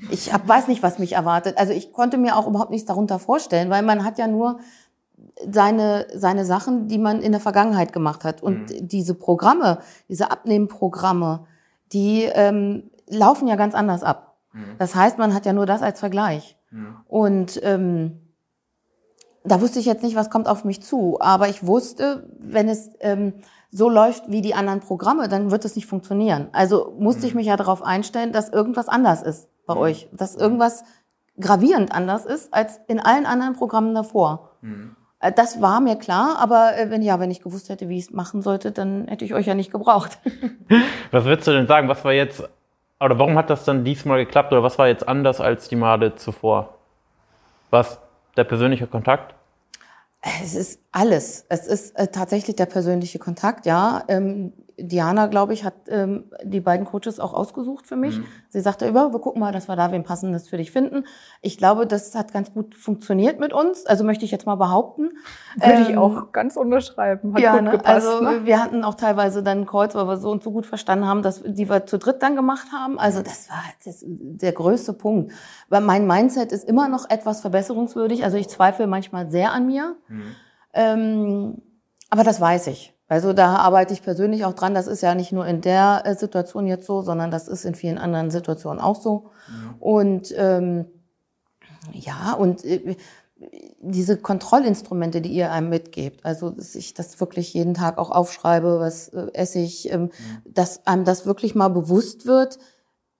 Ich 0.10 0.34
hab, 0.34 0.48
weiß 0.48 0.68
nicht, 0.68 0.84
was 0.84 1.00
mich 1.00 1.14
erwartet. 1.14 1.58
Also 1.58 1.74
ich 1.74 1.92
konnte 1.92 2.18
mir 2.18 2.38
auch 2.38 2.48
überhaupt 2.48 2.72
nichts 2.72 2.88
darunter 2.88 3.20
vorstellen, 3.20 3.70
weil 3.70 3.84
man 3.84 4.06
hat 4.06 4.18
ja 4.18 4.28
nur 4.28 4.60
seine, 5.50 6.08
seine 6.14 6.46
Sachen, 6.46 6.88
die 6.88 6.98
man 6.98 7.22
in 7.22 7.32
der 7.32 7.42
Vergangenheit 7.42 7.94
gemacht 7.94 8.24
hat. 8.24 8.42
Und 8.42 8.70
mhm. 8.70 8.88
diese 8.88 9.16
Programme, 9.16 9.80
diese 10.10 10.32
Abnehmprogramme, 10.32 11.46
die 11.92 12.24
ähm, 12.24 12.92
laufen 13.08 13.48
ja 13.48 13.56
ganz 13.56 13.76
anders 13.76 14.04
ab. 14.04 14.38
Mhm. 14.54 14.76
Das 14.78 14.96
heißt, 14.96 15.18
man 15.18 15.34
hat 15.34 15.46
ja 15.46 15.54
nur 15.54 15.66
das 15.66 15.82
als 15.82 16.00
Vergleich. 16.00 16.58
Mhm. 16.72 16.96
Und 17.08 17.60
ähm, 17.64 18.20
da 19.44 19.62
wusste 19.62 19.80
ich 19.80 19.86
jetzt 19.86 20.04
nicht, 20.04 20.16
was 20.16 20.30
kommt 20.30 20.48
auf 20.48 20.64
mich 20.64 20.82
zu. 20.82 21.18
Aber 21.20 21.50
ich 21.50 21.66
wusste, 21.66 22.28
wenn 22.40 22.70
es 22.70 22.90
ähm, 23.02 23.34
so 23.72 23.90
läuft 23.90 24.30
wie 24.30 24.42
die 24.42 24.54
anderen 24.54 24.80
Programme, 24.80 25.28
dann 25.28 25.52
wird 25.52 25.66
es 25.66 25.76
nicht 25.76 25.88
funktionieren. 25.88 26.48
Also 26.54 26.96
musste 26.98 27.26
ich 27.26 27.34
mhm. 27.34 27.40
mich 27.40 27.48
ja 27.48 27.58
darauf 27.58 27.84
einstellen, 27.84 28.32
dass 28.32 28.50
irgendwas 28.50 28.88
anders 28.88 29.22
ist 29.22 29.50
bei 29.66 29.74
mhm. 29.76 29.82
euch. 29.82 30.10
Dass 30.12 30.36
irgendwas 30.36 30.84
gravierend 31.40 31.92
anders 31.92 32.26
ist 32.26 32.54
als 32.54 32.80
in 32.88 33.00
allen 33.00 33.26
anderen 33.26 33.54
Programmen 33.54 33.96
davor. 33.96 34.52
Mhm. 34.62 34.96
Das 35.36 35.62
war 35.62 35.80
mir 35.80 35.96
klar, 35.96 36.38
aber 36.40 36.78
äh, 36.78 36.90
wenn 36.90 37.02
ja, 37.02 37.20
wenn 37.20 37.32
ich 37.32 37.42
gewusst 37.42 37.70
hätte, 37.70 37.88
wie 37.88 37.98
ich 37.98 38.06
es 38.06 38.12
machen 38.12 38.42
sollte, 38.42 38.72
dann 38.72 39.08
hätte 39.08 39.24
ich 39.24 39.34
euch 39.34 39.48
ja 39.48 39.56
nicht 39.56 39.72
gebraucht. 39.72 40.20
was 41.12 41.24
würdest 41.24 41.48
du 41.48 41.52
denn 41.52 41.66
sagen? 41.66 41.88
Was 41.88 42.04
war 42.04 42.12
jetzt, 42.12 42.44
oder 43.00 43.18
warum 43.18 43.38
hat 43.38 43.50
das 43.50 43.64
dann 43.64 43.86
diesmal 43.86 44.26
geklappt 44.26 44.52
oder 44.52 44.64
was 44.64 44.78
war 44.78 44.88
jetzt 44.88 45.08
anders 45.08 45.40
als 45.40 45.70
die 45.70 45.78
Male 45.78 46.16
zuvor? 46.16 46.78
Was 47.70 48.00
der 48.38 48.44
persönliche 48.44 48.88
Kontakt? 48.88 49.36
Es 50.42 50.56
ist 50.56 50.80
alles. 50.92 51.46
Es 51.50 51.68
ist 51.68 51.98
äh, 51.98 52.08
tatsächlich 52.08 52.56
der 52.56 52.66
persönliche 52.66 53.20
Kontakt, 53.20 53.66
ja. 53.66 54.04
Ähm, 54.08 54.54
Diana, 54.78 55.28
glaube 55.28 55.54
ich, 55.54 55.64
hat 55.64 55.74
ähm, 55.88 56.26
die 56.44 56.60
beiden 56.60 56.86
Coaches 56.86 57.20
auch 57.20 57.34
ausgesucht 57.34 57.86
für 57.86 57.96
mich. 57.96 58.18
Mhm. 58.18 58.26
Sie 58.50 58.60
sagte, 58.60 58.88
über, 58.88 59.14
wir 59.14 59.20
gucken 59.20 59.40
mal, 59.40 59.52
dass 59.52 59.68
wir 59.68 59.76
da 59.76 59.92
wen 59.92 60.04
passendes 60.04 60.48
für 60.50 60.58
dich 60.58 60.72
finden. 60.72 61.06
Ich 61.42 61.58
glaube, 61.58 61.86
das 61.86 62.16
hat 62.16 62.34
ganz 62.34 62.54
gut 62.54 62.74
funktioniert 62.76 63.40
mit 63.40 63.54
uns. 63.54 63.86
Also 63.86 64.04
möchte 64.04 64.26
ich 64.26 64.32
jetzt 64.32 64.46
mal 64.46 64.56
behaupten. 64.56 65.12
Würde 65.56 65.74
ähm, 65.74 65.86
ich 65.90 65.98
auch 65.98 66.32
ganz 66.32 66.58
unterschreiben. 66.58 67.34
Hat 67.34 67.42
ja, 67.42 67.54
gut 67.54 67.64
ne? 67.64 67.72
gepasst. 67.72 68.08
Also 68.08 68.24
ne? 68.24 68.46
wir 68.46 68.64
hatten 68.64 68.84
auch 68.84 68.96
teilweise 68.96 69.44
dann 69.44 69.66
Calls, 69.66 69.96
weil 69.96 70.08
wir 70.08 70.18
so 70.18 70.32
und 70.32 70.44
so 70.44 70.52
gut 70.52 70.66
verstanden 70.66 71.06
haben, 71.06 71.22
dass 71.22 71.44
die 71.44 71.70
wir 71.70 71.86
zu 71.86 71.98
dritt 71.98 72.24
dann 72.24 72.36
gemacht 72.36 72.68
haben. 72.74 72.98
Also 72.98 73.22
das 73.22 73.50
war 73.50 73.64
das, 73.86 74.04
der 74.06 74.54
größte 74.54 74.94
Punkt. 74.94 75.32
Weil 75.70 75.82
mein 75.82 76.08
Mindset 76.08 76.52
ist 76.52 76.68
immer 76.68 76.88
noch 76.88 77.10
etwas 77.10 77.42
verbesserungswürdig. 77.42 78.24
Also 78.24 78.38
ich 78.38 78.50
zweifle 78.50 78.88
manchmal 78.88 79.30
sehr 79.30 79.52
an 79.52 79.68
mir. 79.68 79.96
Mhm. 80.08 80.24
Ähm, 80.74 81.62
aber 82.10 82.24
das 82.24 82.42
weiß 82.42 82.68
ich. 82.68 82.93
Also 83.14 83.32
da 83.32 83.58
arbeite 83.58 83.94
ich 83.94 84.02
persönlich 84.02 84.44
auch 84.44 84.54
dran. 84.54 84.74
Das 84.74 84.88
ist 84.88 85.02
ja 85.02 85.14
nicht 85.14 85.32
nur 85.32 85.46
in 85.46 85.62
der 85.62 86.02
äh, 86.04 86.16
Situation 86.16 86.66
jetzt 86.66 86.88
so, 86.88 87.04
sondern 87.04 87.30
das 87.30 87.48
ist 87.48 87.64
in 87.64 87.76
vielen 87.76 88.00
anderen 88.00 88.32
Situationen 88.32 88.82
auch 88.82 89.00
so. 89.00 89.30
Mhm. 89.48 89.76
Und 89.80 90.34
ähm, 90.36 90.86
ja, 91.92 92.34
und 92.34 92.66
äh, 92.66 92.96
diese 93.80 94.18
Kontrollinstrumente, 94.18 95.22
die 95.22 95.32
ihr 95.32 95.52
einem 95.52 95.70
mitgebt, 95.70 96.26
also 96.26 96.50
dass 96.50 96.74
ich 96.74 96.96
das 96.96 97.20
wirklich 97.20 97.54
jeden 97.54 97.76
Tag 97.76 98.00
auch 98.00 98.10
aufschreibe, 98.10 98.80
was 98.80 99.10
äh, 99.10 99.28
esse 99.34 99.60
ich, 99.60 99.94
ähm, 99.94 100.06
mhm. 100.06 100.10
dass 100.46 100.88
einem 100.88 101.06
das 101.06 101.28
wirklich 101.28 101.54
mal 101.54 101.68
bewusst 101.70 102.26
wird, 102.26 102.58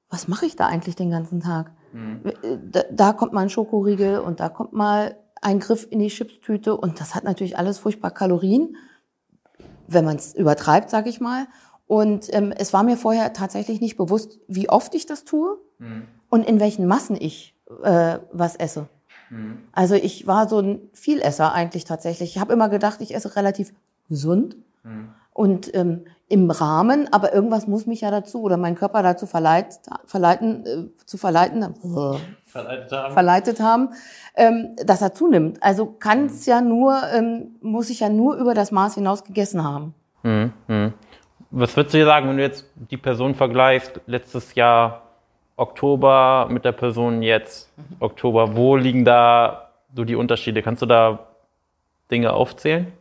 was 0.10 0.28
mache 0.28 0.48
ich 0.48 0.56
da 0.56 0.66
eigentlich 0.66 0.96
den 0.96 1.12
ganzen 1.12 1.40
Tag? 1.40 1.72
Mhm. 1.92 2.22
Äh, 2.26 2.58
da, 2.68 2.82
da 2.92 3.14
kommt 3.14 3.34
mal 3.34 3.42
ein 3.42 3.52
Schokoriegel 3.52 4.18
und 4.22 4.40
da 4.40 4.50
kommt 4.50 4.74
mal 4.74 5.18
ein 5.40 5.60
Griff 5.60 5.86
in 5.88 6.00
die 6.00 6.08
Chipstüte 6.08 6.76
und 6.76 7.00
das 7.00 7.14
hat 7.14 7.26
natürlich 7.26 7.60
alles 7.60 7.78
furchtbar 7.78 8.10
Kalorien 8.10 8.76
wenn 9.88 10.06
man 10.06 10.18
es 10.18 10.34
übertreibt, 10.34 10.90
sage 10.90 11.10
ich 11.10 11.20
mal. 11.20 11.48
Und 11.88 12.34
ähm, 12.34 12.54
es 12.58 12.74
war 12.74 12.84
mir 12.84 12.98
vorher 12.98 13.34
tatsächlich 13.34 13.82
nicht 13.82 13.98
bewusst, 13.98 14.40
wie 14.48 14.70
oft 14.70 14.96
ich 14.96 15.06
das 15.06 15.26
tue 15.26 15.58
mhm. 15.80 16.08
und 16.30 16.48
in 16.48 16.60
welchen 16.60 16.88
Massen 16.88 17.18
ich 17.20 17.56
äh, 17.84 18.20
was 18.32 18.56
esse. 18.56 18.88
Mhm. 19.30 19.60
Also 19.72 19.96
ich 19.96 20.26
war 20.28 20.48
so 20.48 20.60
ein 20.60 20.82
Vielesser 20.94 21.54
eigentlich 21.54 21.84
tatsächlich. 21.84 22.36
Ich 22.36 22.42
habe 22.42 22.54
immer 22.54 22.70
gedacht, 22.70 23.02
ich 23.02 23.14
esse 23.14 23.36
relativ 23.36 23.74
gesund 24.10 24.56
mhm. 24.84 25.10
und 25.34 25.76
ähm, 25.76 26.06
im 26.30 26.50
Rahmen, 26.50 27.12
aber 27.12 27.34
irgendwas 27.34 27.68
muss 27.68 27.86
mich 27.86 28.02
ja 28.02 28.10
dazu 28.10 28.42
oder 28.42 28.58
mein 28.58 28.76
Körper 28.76 29.04
dazu 29.04 29.28
verleit, 29.28 29.80
verleiten, 30.06 30.66
äh, 30.66 31.06
zu 31.06 31.18
verleiten, 31.18 31.60
verleitet 32.54 32.92
haben, 32.92 33.14
verleitet 33.14 33.60
haben 33.60 33.90
ähm, 34.36 34.76
dass 34.84 35.02
er 35.02 35.14
zunimmt. 35.14 35.62
Also 35.62 35.86
kann 35.86 36.26
es 36.26 36.46
ja 36.46 36.62
nur, 36.62 37.02
ähm, 37.14 37.56
muss 37.62 37.90
ich 37.90 38.00
ja 38.00 38.10
nur 38.10 38.36
über 38.36 38.54
das 38.54 38.72
Maß 38.72 38.96
hinaus 38.96 39.24
gegessen 39.24 39.64
haben. 39.64 39.94
Mhm. 40.24 40.54
Mhm. 40.68 40.94
Was 41.52 41.76
würdest 41.76 41.94
du 41.94 42.00
dir 42.00 42.06
sagen, 42.06 42.30
wenn 42.30 42.38
du 42.38 42.44
jetzt 42.44 42.66
die 42.76 42.98
Person 42.98 43.36
vergleichst, 43.36 44.02
letztes 44.08 44.56
Jahr 44.56 45.04
Oktober 45.56 46.48
mit 46.50 46.66
der 46.66 46.72
Person 46.72 47.22
jetzt 47.22 47.72
Oktober, 48.00 48.56
wo 48.56 48.76
liegen 48.76 49.06
da 49.06 49.70
so 49.96 50.04
die 50.04 50.16
Unterschiede? 50.16 50.64
Kannst 50.64 50.82
du 50.82 50.88
da 50.88 51.20
Dinge 52.10 52.34
aufzählen? 52.34 52.92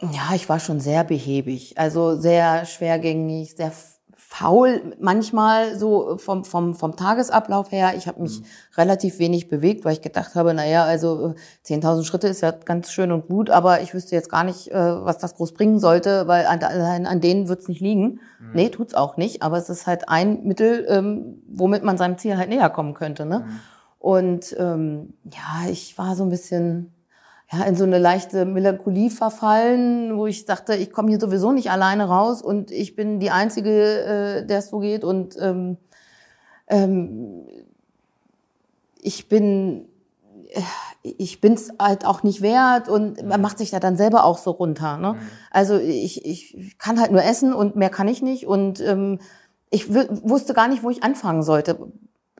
Ja, 0.00 0.34
ich 0.34 0.48
war 0.48 0.58
schon 0.58 0.80
sehr 0.80 1.04
behäbig, 1.04 1.78
also 1.78 2.16
sehr 2.16 2.66
schwergängig, 2.66 3.56
sehr 3.56 3.72
faul 4.38 4.94
manchmal 5.00 5.78
so 5.78 6.18
vom, 6.18 6.44
vom, 6.44 6.74
vom 6.74 6.94
Tagesablauf 6.94 7.72
her. 7.72 7.94
Ich 7.96 8.06
habe 8.06 8.20
mich 8.20 8.40
mhm. 8.40 8.44
relativ 8.76 9.18
wenig 9.18 9.48
bewegt, 9.48 9.84
weil 9.84 9.94
ich 9.94 10.02
gedacht 10.02 10.34
habe, 10.34 10.52
naja, 10.52 10.84
also 10.84 11.34
10.000 11.64 12.04
Schritte 12.04 12.28
ist 12.28 12.42
ja 12.42 12.50
ganz 12.50 12.90
schön 12.92 13.12
und 13.12 13.28
gut, 13.28 13.48
aber 13.48 13.80
ich 13.80 13.94
wüsste 13.94 14.14
jetzt 14.14 14.30
gar 14.30 14.44
nicht, 14.44 14.70
äh, 14.70 14.74
was 14.74 15.16
das 15.18 15.36
groß 15.36 15.54
bringen 15.54 15.78
sollte, 15.78 16.28
weil 16.28 16.46
an, 16.46 16.62
an, 16.62 17.06
an 17.06 17.20
denen 17.20 17.48
wird's 17.48 17.68
nicht 17.68 17.80
liegen. 17.80 18.20
Mhm. 18.38 18.50
Nee, 18.52 18.68
tut's 18.68 18.94
auch 18.94 19.16
nicht, 19.16 19.42
aber 19.42 19.56
es 19.56 19.70
ist 19.70 19.86
halt 19.86 20.08
ein 20.08 20.44
Mittel, 20.44 20.86
ähm, 20.88 21.42
womit 21.48 21.82
man 21.82 21.96
seinem 21.96 22.18
Ziel 22.18 22.36
halt 22.36 22.50
näher 22.50 22.68
kommen 22.68 22.92
könnte. 22.92 23.24
Ne? 23.24 23.40
Mhm. 23.40 23.60
Und 23.98 24.54
ähm, 24.58 25.14
ja, 25.24 25.70
ich 25.70 25.96
war 25.96 26.14
so 26.14 26.24
ein 26.24 26.30
bisschen 26.30 26.92
ja, 27.52 27.62
in 27.64 27.76
so 27.76 27.84
eine 27.84 27.98
leichte 27.98 28.44
Melancholie 28.44 29.10
verfallen, 29.10 30.16
wo 30.16 30.26
ich 30.26 30.46
dachte, 30.46 30.74
ich 30.74 30.92
komme 30.92 31.10
hier 31.10 31.20
sowieso 31.20 31.52
nicht 31.52 31.70
alleine 31.70 32.08
raus 32.08 32.42
und 32.42 32.70
ich 32.70 32.96
bin 32.96 33.20
die 33.20 33.30
Einzige, 33.30 34.40
äh, 34.40 34.46
der 34.46 34.58
es 34.58 34.68
so 34.68 34.80
geht. 34.80 35.04
Und 35.04 35.36
ähm, 35.40 35.76
ähm, 36.66 37.46
ich 39.00 39.28
bin 39.28 39.86
äh, 40.48 40.60
ich 41.18 41.40
bin's 41.40 41.70
halt 41.78 42.04
auch 42.04 42.24
nicht 42.24 42.42
wert 42.42 42.88
und 42.88 43.24
man 43.24 43.40
macht 43.40 43.58
sich 43.58 43.70
da 43.70 43.78
dann 43.78 43.96
selber 43.96 44.24
auch 44.24 44.38
so 44.38 44.50
runter. 44.50 44.96
Ne? 44.96 45.12
Mhm. 45.12 45.18
Also 45.52 45.76
ich, 45.76 46.24
ich 46.24 46.78
kann 46.78 47.00
halt 47.00 47.12
nur 47.12 47.22
essen 47.22 47.52
und 47.52 47.76
mehr 47.76 47.90
kann 47.90 48.08
ich 48.08 48.22
nicht 48.22 48.46
und 48.46 48.80
ähm, 48.80 49.20
ich 49.70 49.92
wusste 49.92 50.52
gar 50.52 50.66
nicht, 50.66 50.82
wo 50.82 50.90
ich 50.90 51.04
anfangen 51.04 51.42
sollte 51.42 51.78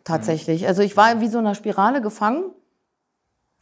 tatsächlich. 0.02 0.62
Mhm. 0.62 0.68
Also 0.68 0.82
ich 0.82 0.96
war 0.96 1.20
wie 1.20 1.28
so 1.28 1.38
einer 1.38 1.54
Spirale 1.54 2.00
gefangen 2.00 2.44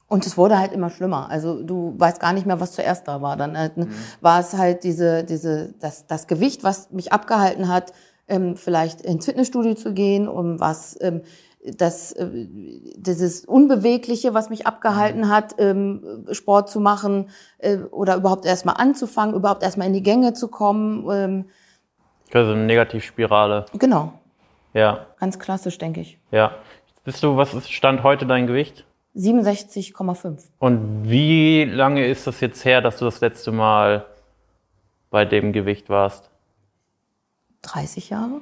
und 0.09 0.27
es 0.27 0.37
wurde 0.37 0.59
halt 0.59 0.73
immer 0.73 0.91
schlimmer. 0.91 1.31
Also 1.31 1.63
du 1.63 1.95
weißt 1.97 2.21
gar 2.21 2.33
nicht 2.33 2.47
mehr, 2.47 2.61
was 2.61 2.73
zuerst 2.73 3.09
da 3.09 3.23
war. 3.23 3.37
Dann 3.37 3.57
halt, 3.57 3.77
mhm. 3.77 3.91
war 4.21 4.41
es 4.41 4.53
halt 4.53 4.85
diese, 4.85 5.25
diese, 5.25 5.75
das, 5.81 6.07
das 6.07 6.27
Gewicht, 6.27 6.63
was 6.63 6.91
mich 6.91 7.13
abgehalten 7.13 7.69
hat, 7.69 7.93
ähm, 8.29 8.57
vielleicht 8.57 9.01
ins 9.01 9.25
Fitnessstudio 9.25 9.75
zu 9.75 9.93
gehen, 9.93 10.29
um 10.29 10.61
was 10.61 10.97
ähm, 11.01 11.23
das 11.65 12.13
äh, 12.13 12.29
dieses 12.97 13.45
Unbewegliche, 13.47 14.35
was 14.35 14.51
mich 14.51 14.67
abgehalten 14.67 15.23
mhm. 15.23 15.29
hat, 15.29 15.55
ähm, 15.59 16.27
Sport 16.33 16.69
zu 16.69 16.81
machen 16.81 17.31
äh, 17.59 17.79
oder 17.79 18.17
überhaupt 18.17 18.45
erstmal 18.45 18.77
anzufangen, 18.77 19.35
überhaupt 19.35 19.63
erstmal 19.63 19.87
in 19.87 19.95
die 19.95 20.03
Gänge 20.03 20.35
zu 20.35 20.49
kommen. 20.49 21.09
Ähm. 21.11 21.45
Also 22.33 22.53
eine 22.53 22.65
Negativspirale. 22.65 23.67
Genau. 23.79 24.13
Ja. 24.75 25.07
Ganz 25.19 25.39
klassisch, 25.39 25.79
denke 25.79 26.01
ich. 26.01 26.19
Ja. 26.31 26.53
Bist 27.05 27.23
du, 27.23 27.37
was 27.37 27.55
ist 27.55 27.71
Stand 27.71 28.03
heute 28.03 28.27
dein 28.27 28.47
Gewicht? 28.47 28.85
67,5. 29.17 30.39
Und 30.59 31.09
wie 31.09 31.65
lange 31.65 32.07
ist 32.07 32.27
das 32.27 32.41
jetzt 32.41 32.65
her, 32.65 32.81
dass 32.81 32.99
du 32.99 33.05
das 33.05 33.21
letzte 33.21 33.53
Mal 33.53 34.07
bei 35.11 35.25
dem 35.25 35.53
Gewicht 35.53 35.89
warst? 35.89 36.31
30 37.63 38.11
Jahre. 38.11 38.41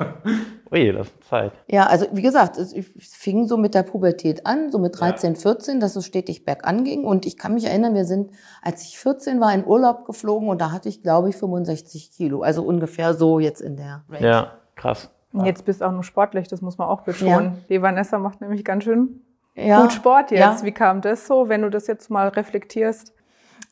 Ui, 0.72 0.92
das 0.92 1.08
ist 1.08 1.24
Zeit. 1.24 1.52
Ja, 1.68 1.86
also 1.86 2.06
wie 2.12 2.22
gesagt, 2.22 2.56
es 2.58 2.74
fing 2.98 3.46
so 3.46 3.56
mit 3.56 3.74
der 3.74 3.84
Pubertät 3.84 4.46
an, 4.46 4.72
so 4.72 4.78
mit 4.78 4.98
13, 4.98 5.34
ja. 5.34 5.40
14, 5.40 5.78
dass 5.78 5.94
es 5.94 6.06
stetig 6.06 6.44
bergan 6.44 6.82
ging. 6.84 7.04
Und 7.04 7.26
ich 7.26 7.36
kann 7.36 7.54
mich 7.54 7.66
erinnern, 7.66 7.94
wir 7.94 8.04
sind, 8.04 8.32
als 8.62 8.82
ich 8.82 8.98
14 8.98 9.40
war, 9.40 9.54
in 9.54 9.64
Urlaub 9.64 10.04
geflogen 10.06 10.48
und 10.48 10.60
da 10.60 10.72
hatte 10.72 10.88
ich, 10.88 11.02
glaube 11.02 11.28
ich, 11.28 11.36
65 11.36 12.10
Kilo. 12.10 12.42
Also 12.42 12.62
ungefähr 12.62 13.14
so 13.14 13.38
jetzt 13.38 13.60
in 13.60 13.76
der 13.76 14.02
Range. 14.08 14.26
Ja, 14.26 14.52
krass. 14.74 15.10
Und 15.32 15.46
jetzt 15.46 15.64
bist 15.64 15.80
du 15.80 15.84
auch 15.84 15.92
nur 15.92 16.04
sportlich, 16.04 16.48
das 16.48 16.60
muss 16.60 16.78
man 16.78 16.88
auch 16.88 17.02
betonen. 17.02 17.44
Ja. 17.44 17.52
Die 17.68 17.82
Vanessa 17.82 18.18
macht 18.18 18.40
nämlich 18.40 18.64
ganz 18.64 18.84
schön 18.84 19.23
ja. 19.54 19.82
gut 19.82 19.92
Sport 19.92 20.30
jetzt. 20.30 20.60
Ja. 20.60 20.62
Wie 20.62 20.72
kam 20.72 21.00
das 21.00 21.26
so, 21.26 21.48
wenn 21.48 21.62
du 21.62 21.70
das 21.70 21.86
jetzt 21.86 22.10
mal 22.10 22.28
reflektierst? 22.28 23.12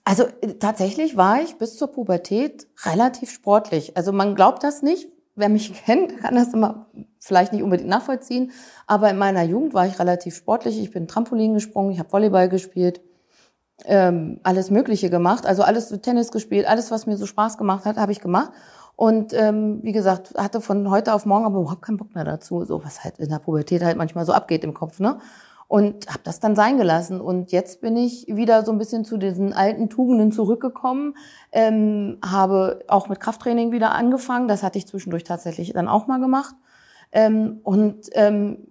Also 0.05 0.25
äh, 0.41 0.55
tatsächlich 0.59 1.17
war 1.17 1.41
ich 1.43 1.57
bis 1.59 1.77
zur 1.77 1.89
Pubertät 1.89 2.67
relativ 2.85 3.31
sportlich. 3.31 3.97
Also 3.97 4.13
man 4.13 4.35
glaubt 4.35 4.63
das 4.63 4.83
nicht. 4.83 5.09
Wer 5.35 5.49
mich 5.49 5.73
kennt, 5.85 6.19
kann 6.19 6.35
das 6.35 6.53
immer 6.53 6.87
vielleicht 7.19 7.53
nicht 7.53 7.63
unbedingt 7.63 7.89
nachvollziehen. 7.89 8.53
Aber 8.87 9.11
in 9.11 9.19
meiner 9.19 9.43
Jugend 9.43 9.75
war 9.75 9.87
ich 9.87 9.99
relativ 9.99 10.35
sportlich. 10.35 10.81
Ich 10.81 10.91
bin 10.91 11.09
Trampolin 11.09 11.55
gesprungen, 11.55 11.93
ich 11.93 11.99
habe 11.99 12.13
Volleyball 12.13 12.49
gespielt, 12.49 13.01
ähm, 13.85 14.41
alles 14.43 14.71
Mögliche 14.71 15.11
gemacht. 15.11 15.47
Also 15.47 15.63
alles 15.63 15.89
Tennis 16.03 16.31
gespielt, 16.33 16.67
alles, 16.67 16.91
was 16.91 17.07
mir 17.07 17.17
so 17.17 17.27
Spaß 17.27 17.59
gemacht 17.59 17.85
hat, 17.85 17.97
habe 17.97 18.13
ich 18.13 18.21
gemacht. 18.21 18.53
Und 18.97 19.33
ähm, 19.33 19.81
wie 19.83 19.93
gesagt, 19.93 20.35
hatte 20.37 20.61
von 20.61 20.91
heute 20.91 21.15
auf 21.15 21.27
morgen 21.27 21.45
aber 21.45 21.61
überhaupt 21.61 21.83
keinen 21.83 21.97
Bock 21.97 22.15
mehr 22.15 22.25
dazu. 22.25 22.65
So 22.65 22.85
was 22.85 23.03
halt 23.03 23.19
in 23.19 23.31
der 23.31 23.39
Pubertät 23.39 23.83
halt 23.83 23.97
manchmal 23.97 24.27
so 24.27 24.33
abgeht 24.33 24.65
im 24.65 24.75
Kopf, 24.75 25.01
ne? 25.01 25.19
Und 25.73 26.07
habe 26.09 26.21
das 26.23 26.39
dann 26.39 26.55
sein 26.55 26.77
gelassen. 26.77 27.19
Und 27.19 27.51
jetzt 27.51 27.81
bin 27.81 27.97
ich 27.97 28.27
wieder 28.29 28.63
so 28.63 28.73
ein 28.73 28.77
bisschen 28.77 29.07
zu 29.07 29.17
diesen 29.17 29.55
alten 29.55 29.89
Tugenden 29.89 30.31
zurückgekommen, 30.31 31.17
ähm, 31.51 32.19
habe 32.23 32.81
auch 32.89 33.09
mit 33.09 33.21
Krafttraining 33.21 33.73
wieder 33.73 33.93
angefangen. 33.93 34.49
Das 34.49 34.63
hatte 34.63 34.77
ich 34.77 34.87
zwischendurch 34.87 35.25
tatsächlich 35.25 35.73
dann 35.73 35.89
auch 35.89 36.07
mal 36.09 36.21
gemacht. 36.21 36.55
Ähm, 37.11 37.61
und 37.63 38.11
ähm, 38.13 38.67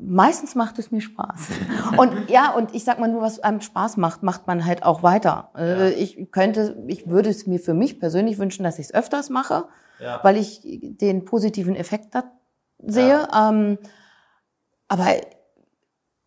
meistens 0.00 0.54
macht 0.54 0.78
es 0.78 0.92
mir 0.92 1.00
Spaß. 1.00 1.48
Und 1.96 2.30
ja, 2.30 2.52
und 2.52 2.72
ich 2.72 2.84
sag 2.84 3.00
mal 3.00 3.08
nur, 3.08 3.20
was 3.20 3.40
einem 3.40 3.60
Spaß 3.60 3.96
macht, 3.96 4.22
macht 4.22 4.46
man 4.46 4.64
halt 4.64 4.84
auch 4.84 5.02
weiter. 5.02 5.50
Äh, 5.56 5.90
ja. 5.90 5.96
Ich 5.96 6.30
könnte, 6.30 6.84
ich 6.86 7.08
würde 7.08 7.30
es 7.30 7.48
mir 7.48 7.58
für 7.58 7.74
mich 7.74 7.98
persönlich 7.98 8.38
wünschen, 8.38 8.62
dass 8.62 8.78
ich 8.78 8.86
es 8.86 8.94
öfters 8.94 9.28
mache, 9.28 9.64
ja. 10.00 10.20
weil 10.22 10.36
ich 10.36 10.60
den 10.62 11.24
positiven 11.24 11.74
Effekt 11.74 12.14
da 12.14 12.22
sehe. 12.78 13.26
Ja. 13.28 13.50
Ähm, 13.50 13.78
aber 14.86 15.06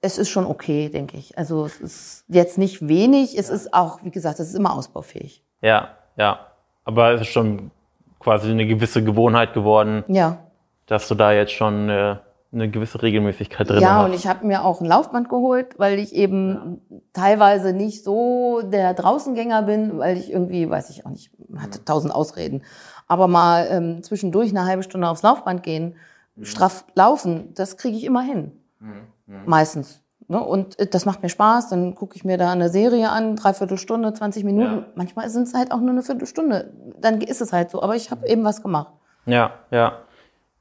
es 0.06 0.20
ist 0.20 0.30
schon 0.30 0.46
okay, 0.46 0.90
denke 0.90 1.18
ich. 1.18 1.38
Also 1.38 1.66
es 1.66 1.82
ist 1.82 2.26
jetzt 2.28 2.58
nicht 2.58 2.88
wenig, 2.88 3.38
es 3.38 3.50
ja. 3.50 3.56
ist 3.56 3.74
auch, 3.74 4.04
wie 4.04 4.12
gesagt, 4.12 4.40
es 4.40 4.50
ist 4.50 4.56
immer 4.56 4.74
ausbaufähig. 4.74 5.44
Ja, 5.62 5.90
ja. 6.16 6.40
Aber 6.84 7.14
es 7.14 7.22
ist 7.22 7.30
schon 7.30 7.72
quasi 8.20 8.52
eine 8.52 8.68
gewisse 8.68 9.04
Gewohnheit 9.04 9.54
geworden. 9.54 10.04
Ja. 10.08 10.38
Dass 10.86 11.08
du 11.08 11.16
da 11.16 11.32
jetzt 11.32 11.54
schon 11.54 11.90
äh, 11.90 12.18
eine 12.54 12.70
gewisse 12.70 13.02
Regelmäßigkeit 13.02 13.68
drin 13.68 13.82
ja, 13.82 13.90
hast. 13.90 14.00
Ja, 14.02 14.06
und 14.06 14.14
ich 14.14 14.28
habe 14.28 14.46
mir 14.46 14.64
auch 14.64 14.80
ein 14.80 14.86
Laufband 14.86 15.28
geholt, 15.28 15.80
weil 15.80 15.98
ich 15.98 16.14
eben 16.14 16.82
ja. 16.90 16.98
teilweise 17.14 17.74
nicht 17.74 18.04
so 18.04 18.62
der 18.64 18.94
Draußengänger 18.94 19.64
bin, 19.64 19.98
weil 19.98 20.18
ich 20.18 20.32
irgendwie, 20.32 20.70
weiß 20.70 20.92
ich 20.92 21.06
auch 21.06 21.10
nicht, 21.10 21.32
hatte 21.58 21.84
tausend 21.84 22.14
Ausreden. 22.14 22.62
Aber 23.08 23.28
mal 23.28 23.68
ähm, 23.72 24.04
zwischendurch 24.04 24.52
eine 24.52 24.66
halbe 24.66 24.84
Stunde 24.84 25.10
aufs 25.10 25.24
Laufband 25.24 25.64
gehen, 25.64 25.96
mhm. 26.36 26.46
straff 26.46 26.86
laufen, 26.94 27.54
das 27.56 27.78
kriege 27.78 27.98
ich 27.98 28.04
immer 28.04 28.22
hin. 28.22 28.52
Mhm. 28.80 29.15
Mhm. 29.28 29.42
Meistens. 29.46 30.02
Ne? 30.28 30.44
Und 30.44 30.80
äh, 30.80 30.88
das 30.88 31.06
macht 31.06 31.22
mir 31.24 31.30
Spaß. 31.30 31.70
Dann 31.70 31.96
gucke 31.96 32.16
ich 32.16 32.24
mir 32.24 32.38
da 32.38 32.52
eine 32.52 32.70
Serie 32.70 33.10
an, 33.10 33.36
dreiviertel 33.36 33.78
Stunde, 33.78 34.14
20 34.14 34.44
Minuten. 34.44 34.76
Ja. 34.76 34.86
Manchmal 34.96 35.30
sind 35.30 35.44
es 35.44 35.54
halt 35.54 35.72
auch 35.72 35.80
nur 35.80 35.92
eine 35.92 36.02
Viertelstunde. 36.02 36.74
Dann 37.00 37.22
ist 37.22 37.42
es 37.42 37.54
halt 37.54 37.72
so. 37.72 37.82
Aber 37.82 37.96
ich 37.96 38.12
habe 38.12 38.28
eben 38.28 38.44
was 38.44 38.62
gemacht. 38.62 38.92
Ja, 39.26 39.52
ja. 39.72 40.00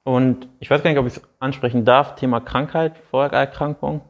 Und 0.04 0.48
ich 0.60 0.70
weiß 0.70 0.82
gar 0.82 0.90
nicht, 0.90 0.98
ob 0.98 1.06
ich 1.06 1.16
es 1.16 1.22
ansprechen 1.38 1.84
darf. 1.84 2.14
Thema 2.14 2.40
Krankheit, 2.40 2.98
Vorerkrankung. 3.10 4.02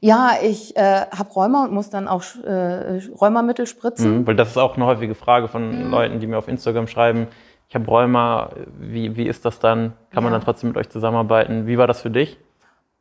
Ja, 0.00 0.32
ich 0.42 0.76
äh, 0.76 1.06
habe 1.10 1.30
Rheuma 1.30 1.64
und 1.64 1.72
muss 1.72 1.90
dann 1.90 2.06
auch 2.06 2.22
äh, 2.44 3.00
Rheumamittel 3.20 3.66
spritzen. 3.66 4.18
Mhm, 4.18 4.26
weil 4.26 4.36
das 4.36 4.50
ist 4.50 4.58
auch 4.58 4.76
eine 4.76 4.86
häufige 4.86 5.14
Frage 5.14 5.48
von 5.48 5.86
mhm. 5.86 5.90
Leuten, 5.90 6.20
die 6.20 6.26
mir 6.26 6.38
auf 6.38 6.48
Instagram 6.48 6.86
schreiben. 6.86 7.26
Ich 7.68 7.74
habe 7.74 7.86
Rheuma. 7.86 8.50
Wie, 8.78 9.16
wie 9.16 9.26
ist 9.26 9.44
das 9.44 9.58
dann? 9.58 9.94
Kann 10.10 10.16
ja. 10.16 10.20
man 10.22 10.32
dann 10.32 10.42
trotzdem 10.42 10.68
mit 10.68 10.76
euch 10.76 10.90
zusammenarbeiten? 10.90 11.66
Wie 11.66 11.78
war 11.78 11.88
das 11.88 12.02
für 12.02 12.10
dich? 12.10 12.38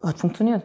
Hat 0.06 0.20
funktioniert. 0.20 0.62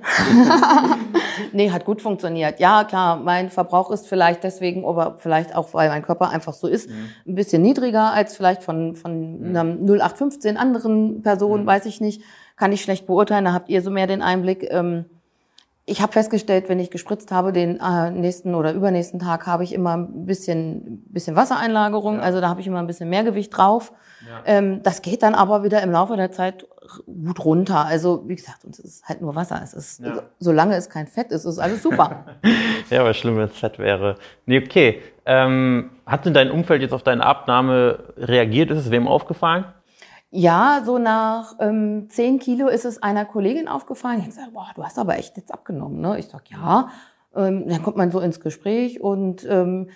nee, 1.52 1.70
hat 1.70 1.86
gut 1.86 2.02
funktioniert. 2.02 2.60
Ja, 2.60 2.84
klar, 2.84 3.16
mein 3.16 3.48
Verbrauch 3.48 3.90
ist 3.90 4.06
vielleicht 4.06 4.44
deswegen, 4.44 4.84
aber 4.84 5.16
vielleicht 5.18 5.56
auch, 5.56 5.72
weil 5.72 5.88
mein 5.88 6.02
Körper 6.02 6.28
einfach 6.28 6.52
so 6.52 6.66
ist, 6.66 6.90
mhm. 6.90 7.08
ein 7.26 7.34
bisschen 7.36 7.62
niedriger 7.62 8.12
als 8.12 8.36
vielleicht 8.36 8.62
von, 8.62 8.94
von 8.94 9.40
mhm. 9.40 9.56
einer 9.56 9.64
0815 9.64 10.58
anderen 10.58 11.22
Person, 11.22 11.62
mhm. 11.62 11.66
weiß 11.66 11.86
ich 11.86 12.02
nicht. 12.02 12.22
Kann 12.56 12.72
ich 12.72 12.82
schlecht 12.82 13.06
beurteilen, 13.06 13.46
da 13.46 13.54
habt 13.54 13.70
ihr 13.70 13.80
so 13.80 13.90
mehr 13.90 14.06
den 14.06 14.20
Einblick. 14.20 14.66
Ähm, 14.70 15.06
ich 15.86 16.00
habe 16.00 16.12
festgestellt, 16.12 16.68
wenn 16.68 16.78
ich 16.78 16.90
gespritzt 16.90 17.32
habe, 17.32 17.52
den 17.52 17.80
äh, 17.80 18.10
nächsten 18.10 18.54
oder 18.54 18.72
übernächsten 18.72 19.18
Tag 19.18 19.46
habe 19.46 19.64
ich 19.64 19.72
immer 19.72 19.96
ein 19.96 20.26
bisschen, 20.26 21.02
bisschen 21.08 21.36
Wassereinlagerung. 21.36 22.16
Ja. 22.16 22.22
Also 22.22 22.40
da 22.40 22.48
habe 22.48 22.60
ich 22.60 22.66
immer 22.66 22.78
ein 22.78 22.86
bisschen 22.86 23.08
mehr 23.08 23.24
Gewicht 23.24 23.56
drauf. 23.56 23.92
Ja. 24.28 24.42
Ähm, 24.44 24.82
das 24.82 25.02
geht 25.02 25.22
dann 25.22 25.34
aber 25.34 25.64
wieder 25.64 25.82
im 25.82 25.90
Laufe 25.90 26.16
der 26.16 26.30
Zeit 26.30 26.66
gut 27.06 27.44
runter. 27.44 27.86
Also 27.86 28.28
wie 28.28 28.36
gesagt, 28.36 28.64
es 28.64 28.78
ist 28.78 29.08
halt 29.08 29.20
nur 29.20 29.34
Wasser. 29.34 29.60
Es 29.62 29.74
ist, 29.74 30.00
ja. 30.00 30.22
solange 30.38 30.76
es 30.76 30.90
kein 30.90 31.06
Fett 31.06 31.32
ist, 31.32 31.44
ist 31.44 31.58
alles 31.58 31.82
super. 31.82 32.24
ja, 32.90 33.00
aber 33.00 33.14
schlimm, 33.14 33.36
wenn 33.36 33.44
es 33.44 33.58
Fett 33.58 33.78
wäre. 33.78 34.16
Nee, 34.46 34.62
okay. 34.64 35.02
Ähm, 35.26 35.90
hat 36.06 36.24
denn 36.24 36.34
dein 36.34 36.50
Umfeld 36.50 36.82
jetzt 36.82 36.92
auf 36.92 37.02
deine 37.02 37.24
Abnahme 37.24 38.12
reagiert? 38.16 38.70
Ist 38.70 38.78
es 38.78 38.90
wem 38.90 39.08
aufgefallen? 39.08 39.64
Ja, 40.32 40.82
so 40.84 40.98
nach 40.98 41.56
ähm, 41.58 42.08
10 42.08 42.38
Kilo 42.38 42.68
ist 42.68 42.84
es 42.84 43.02
einer 43.02 43.24
Kollegin 43.24 43.66
aufgefallen. 43.66 44.18
Ich 44.18 44.26
habe 44.26 44.34
gesagt, 44.34 44.52
boah, 44.52 44.70
du 44.76 44.84
hast 44.84 44.98
aber 44.98 45.18
echt 45.18 45.36
jetzt 45.36 45.52
abgenommen. 45.52 46.00
Ne? 46.00 46.18
Ich 46.18 46.28
sag 46.28 46.48
ja. 46.50 46.90
Ähm, 47.34 47.68
dann 47.68 47.82
kommt 47.82 47.96
man 47.96 48.12
so 48.12 48.20
ins 48.20 48.40
Gespräch 48.40 49.00
und 49.00 49.44
ähm, 49.48 49.90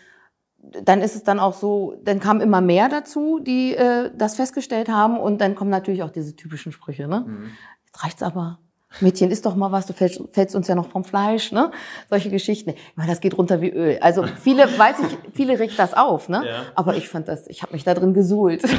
dann 0.59 1.03
ist 1.03 1.14
es 1.14 1.23
dann 1.23 1.38
auch 1.38 1.55
so, 1.55 1.97
dann 2.03 2.21
kam 2.21 2.41
immer 2.41 2.61
mehr 2.61 2.88
dazu, 2.88 3.38
die 3.38 3.75
äh, 3.75 4.11
das 4.17 4.37
festgestellt 4.37 4.88
haben 4.88 5.19
und 5.19 5.41
dann 5.41 5.55
kommen 5.55 5.71
natürlich 5.71 6.03
auch 6.03 6.11
diese 6.11 6.35
typischen 6.35 6.73
Sprüche. 6.73 7.07
Ne? 7.07 7.25
Mhm. 7.26 7.50
Jetzt 7.87 8.03
reicht's 8.03 8.23
aber. 8.23 8.59
Mädchen, 9.00 9.33
isst 9.33 9.45
doch 9.45 9.57
mal 9.57 9.73
was, 9.73 9.87
du 9.87 9.93
fällst, 9.93 10.23
fällst 10.33 10.55
uns 10.55 10.69
ja 10.69 10.76
noch 10.76 10.87
vom 10.87 11.03
Fleisch, 11.03 11.50
ne? 11.50 11.73
Solche 12.09 12.31
Geschichten. 12.31 12.71
Ich 12.71 12.97
meine, 12.97 13.11
das 13.11 13.21
geht 13.21 13.37
runter 13.37 13.61
wie 13.61 13.71
Öl. 13.71 13.99
Also 14.00 14.25
viele, 14.41 14.67
weiß 14.79 14.97
ich, 15.00 15.19
viele 15.33 15.59
riecht 15.59 15.76
das 15.81 15.95
auf, 15.95 16.29
ne? 16.29 16.45
Ja. 16.47 16.62
Aber 16.76 16.95
ich 16.95 17.09
fand 17.09 17.26
das, 17.26 17.49
ich 17.49 17.62
habe 17.62 17.73
mich 17.73 17.83
da 17.83 17.95
drin 17.95 18.14
gesuhlt. 18.14 18.62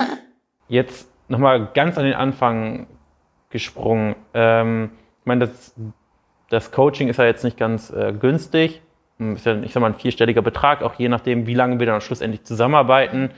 Jetzt 0.68 1.10
nochmal 1.28 1.68
ganz 1.74 1.98
an 1.98 2.04
den 2.04 2.14
Anfang 2.14 2.86
gesprungen. 3.50 4.16
Ähm, 4.34 4.90
ich 5.20 5.26
meine, 5.26 5.46
das, 5.46 5.74
das 6.50 6.72
Coaching 6.72 7.08
ist 7.08 7.18
ja 7.18 7.24
jetzt 7.24 7.44
nicht 7.44 7.56
ganz 7.56 7.90
äh, 7.90 8.12
günstig. 8.12 8.82
Hm, 9.18 9.36
ist 9.36 9.46
ja, 9.46 9.56
ich 9.56 9.72
sag 9.72 9.80
mal, 9.80 9.88
ein 9.88 9.94
vierstelliger 9.94 10.42
Betrag, 10.42 10.82
auch 10.82 10.94
je 10.94 11.08
nachdem, 11.08 11.46
wie 11.46 11.54
lange 11.54 11.78
wir 11.78 11.86
dann 11.86 12.00
schlussendlich 12.00 12.44
zusammenarbeiten. 12.44 13.30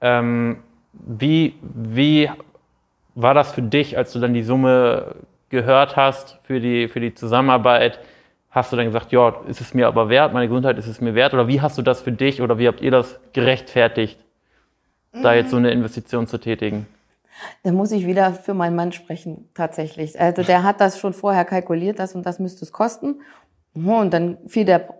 Ähm, 0.00 0.58
wie, 0.92 1.54
wie 1.62 2.30
war 3.14 3.34
das 3.34 3.52
für 3.52 3.62
dich, 3.62 3.96
als 3.96 4.12
du 4.12 4.20
dann 4.20 4.34
die 4.34 4.42
Summe 4.42 5.16
gehört 5.48 5.96
hast 5.96 6.38
für 6.44 6.60
die, 6.60 6.88
für 6.88 7.00
die 7.00 7.14
Zusammenarbeit? 7.14 8.00
Hast 8.50 8.72
du 8.72 8.76
dann 8.76 8.86
gesagt, 8.86 9.10
ja, 9.10 9.34
ist 9.48 9.60
es 9.60 9.74
mir 9.74 9.88
aber 9.88 10.08
wert, 10.08 10.32
meine 10.32 10.46
Gesundheit 10.46 10.78
ist 10.78 10.86
es 10.86 11.00
mir 11.00 11.14
wert? 11.16 11.34
Oder 11.34 11.48
wie 11.48 11.60
hast 11.60 11.76
du 11.76 11.82
das 11.82 12.02
für 12.02 12.12
dich 12.12 12.40
oder 12.40 12.58
wie 12.58 12.68
habt 12.68 12.80
ihr 12.80 12.92
das 12.92 13.18
gerechtfertigt? 13.32 14.23
Da 15.22 15.34
jetzt 15.34 15.50
so 15.50 15.56
eine 15.56 15.70
Investition 15.70 16.26
zu 16.26 16.38
tätigen? 16.38 16.86
Da 17.62 17.72
muss 17.72 17.92
ich 17.92 18.06
wieder 18.06 18.32
für 18.32 18.54
meinen 18.54 18.76
Mann 18.76 18.92
sprechen, 18.92 19.48
tatsächlich. 19.54 20.20
Also 20.20 20.42
der 20.42 20.62
hat 20.62 20.80
das 20.80 20.98
schon 20.98 21.12
vorher 21.12 21.44
kalkuliert, 21.44 21.98
das 21.98 22.14
und 22.14 22.24
das 22.24 22.38
müsste 22.38 22.64
es 22.64 22.72
kosten. 22.72 23.20
Und 23.74 24.12
dann 24.12 24.38
fiel 24.46 24.64
der, 24.64 24.94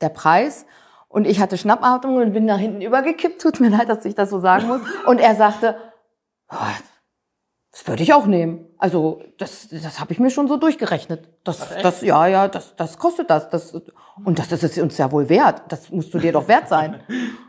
der 0.00 0.10
Preis. 0.10 0.66
Und 1.08 1.26
ich 1.26 1.40
hatte 1.40 1.56
Schnappatmung 1.56 2.16
und 2.16 2.32
bin 2.32 2.44
nach 2.44 2.58
hinten 2.58 2.82
übergekippt. 2.82 3.40
Tut 3.40 3.60
mir 3.60 3.70
leid, 3.70 3.88
dass 3.88 4.04
ich 4.04 4.14
das 4.14 4.30
so 4.30 4.40
sagen 4.40 4.68
muss. 4.68 4.80
Und 5.06 5.18
er 5.18 5.34
sagte, 5.34 5.76
oh, 6.50 6.56
das 7.72 7.86
würde 7.86 8.02
ich 8.02 8.12
auch 8.12 8.26
nehmen. 8.26 8.66
Also 8.76 9.22
das, 9.38 9.68
das 9.68 10.00
habe 10.00 10.12
ich 10.12 10.18
mir 10.18 10.30
schon 10.30 10.48
so 10.48 10.58
durchgerechnet. 10.58 11.28
Das, 11.44 11.66
das, 11.82 12.02
ja, 12.02 12.26
ja, 12.26 12.48
das, 12.48 12.76
das 12.76 12.98
kostet 12.98 13.30
das, 13.30 13.48
das. 13.48 13.72
Und 14.24 14.38
das, 14.38 14.48
das 14.48 14.62
ist 14.62 14.78
uns 14.78 14.98
ja 14.98 15.10
wohl 15.10 15.28
wert. 15.28 15.62
Das 15.68 15.90
musst 15.90 16.12
du 16.12 16.18
dir 16.18 16.32
doch 16.32 16.48
wert 16.48 16.68
sein. 16.68 17.00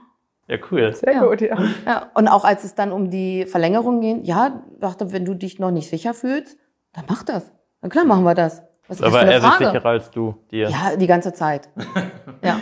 Ja, 0.49 0.57
cool. 0.71 0.93
Sehr 0.95 1.13
ja. 1.13 1.25
gut, 1.25 1.41
ja. 1.41 1.57
ja. 1.85 2.11
Und 2.15 2.27
auch 2.27 2.43
als 2.43 2.63
es 2.63 2.73
dann 2.73 2.91
um 2.91 3.11
die 3.11 3.45
Verlängerung 3.45 4.01
ging, 4.01 4.23
ja, 4.23 4.63
dachte, 4.79 5.13
wenn 5.13 5.23
du 5.23 5.35
dich 5.35 5.59
noch 5.59 5.69
nicht 5.69 5.89
sicher 5.89 6.15
fühlst, 6.15 6.57
dann 6.93 7.05
mach 7.07 7.21
das. 7.23 7.51
Na 7.81 7.89
klar 7.89 8.03
machen 8.03 8.23
wir 8.23 8.33
das. 8.33 8.63
Was 8.87 8.99
ist 8.99 9.05
aber 9.05 9.21
er 9.21 9.41
sich 9.41 9.53
sicherer 9.53 9.85
als 9.85 10.09
du 10.09 10.35
dir. 10.49 10.69
Ja, 10.69 10.95
die 10.95 11.05
ganze 11.05 11.33
Zeit. 11.33 11.69
ja. 12.43 12.59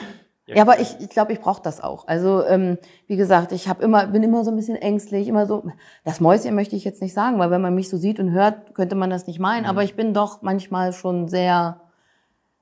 Ja, 0.49 0.61
aber 0.61 0.79
ich, 0.79 0.95
ich 1.01 1.09
glaube, 1.09 1.33
ich 1.33 1.41
brauche 1.41 1.61
das 1.61 1.81
auch. 1.81 2.07
Also 2.07 2.45
ähm, 2.45 2.77
wie 3.07 3.17
gesagt, 3.17 3.51
ich 3.51 3.67
hab 3.67 3.81
immer, 3.81 4.07
bin 4.07 4.23
immer 4.23 4.45
so 4.45 4.51
ein 4.51 4.55
bisschen 4.55 4.77
ängstlich, 4.77 5.27
immer 5.27 5.45
so. 5.45 5.69
Das 6.05 6.21
Mäuschen 6.21 6.55
möchte 6.55 6.77
ich 6.77 6.85
jetzt 6.85 7.01
nicht 7.01 7.13
sagen, 7.13 7.37
weil 7.37 7.51
wenn 7.51 7.61
man 7.61 7.75
mich 7.75 7.89
so 7.89 7.97
sieht 7.97 8.17
und 8.17 8.31
hört, 8.31 8.73
könnte 8.73 8.95
man 8.95 9.09
das 9.09 9.27
nicht 9.27 9.39
meinen. 9.39 9.63
Mhm. 9.63 9.69
Aber 9.69 9.83
ich 9.83 9.95
bin 9.95 10.13
doch 10.13 10.41
manchmal 10.41 10.93
schon 10.93 11.27
sehr 11.27 11.81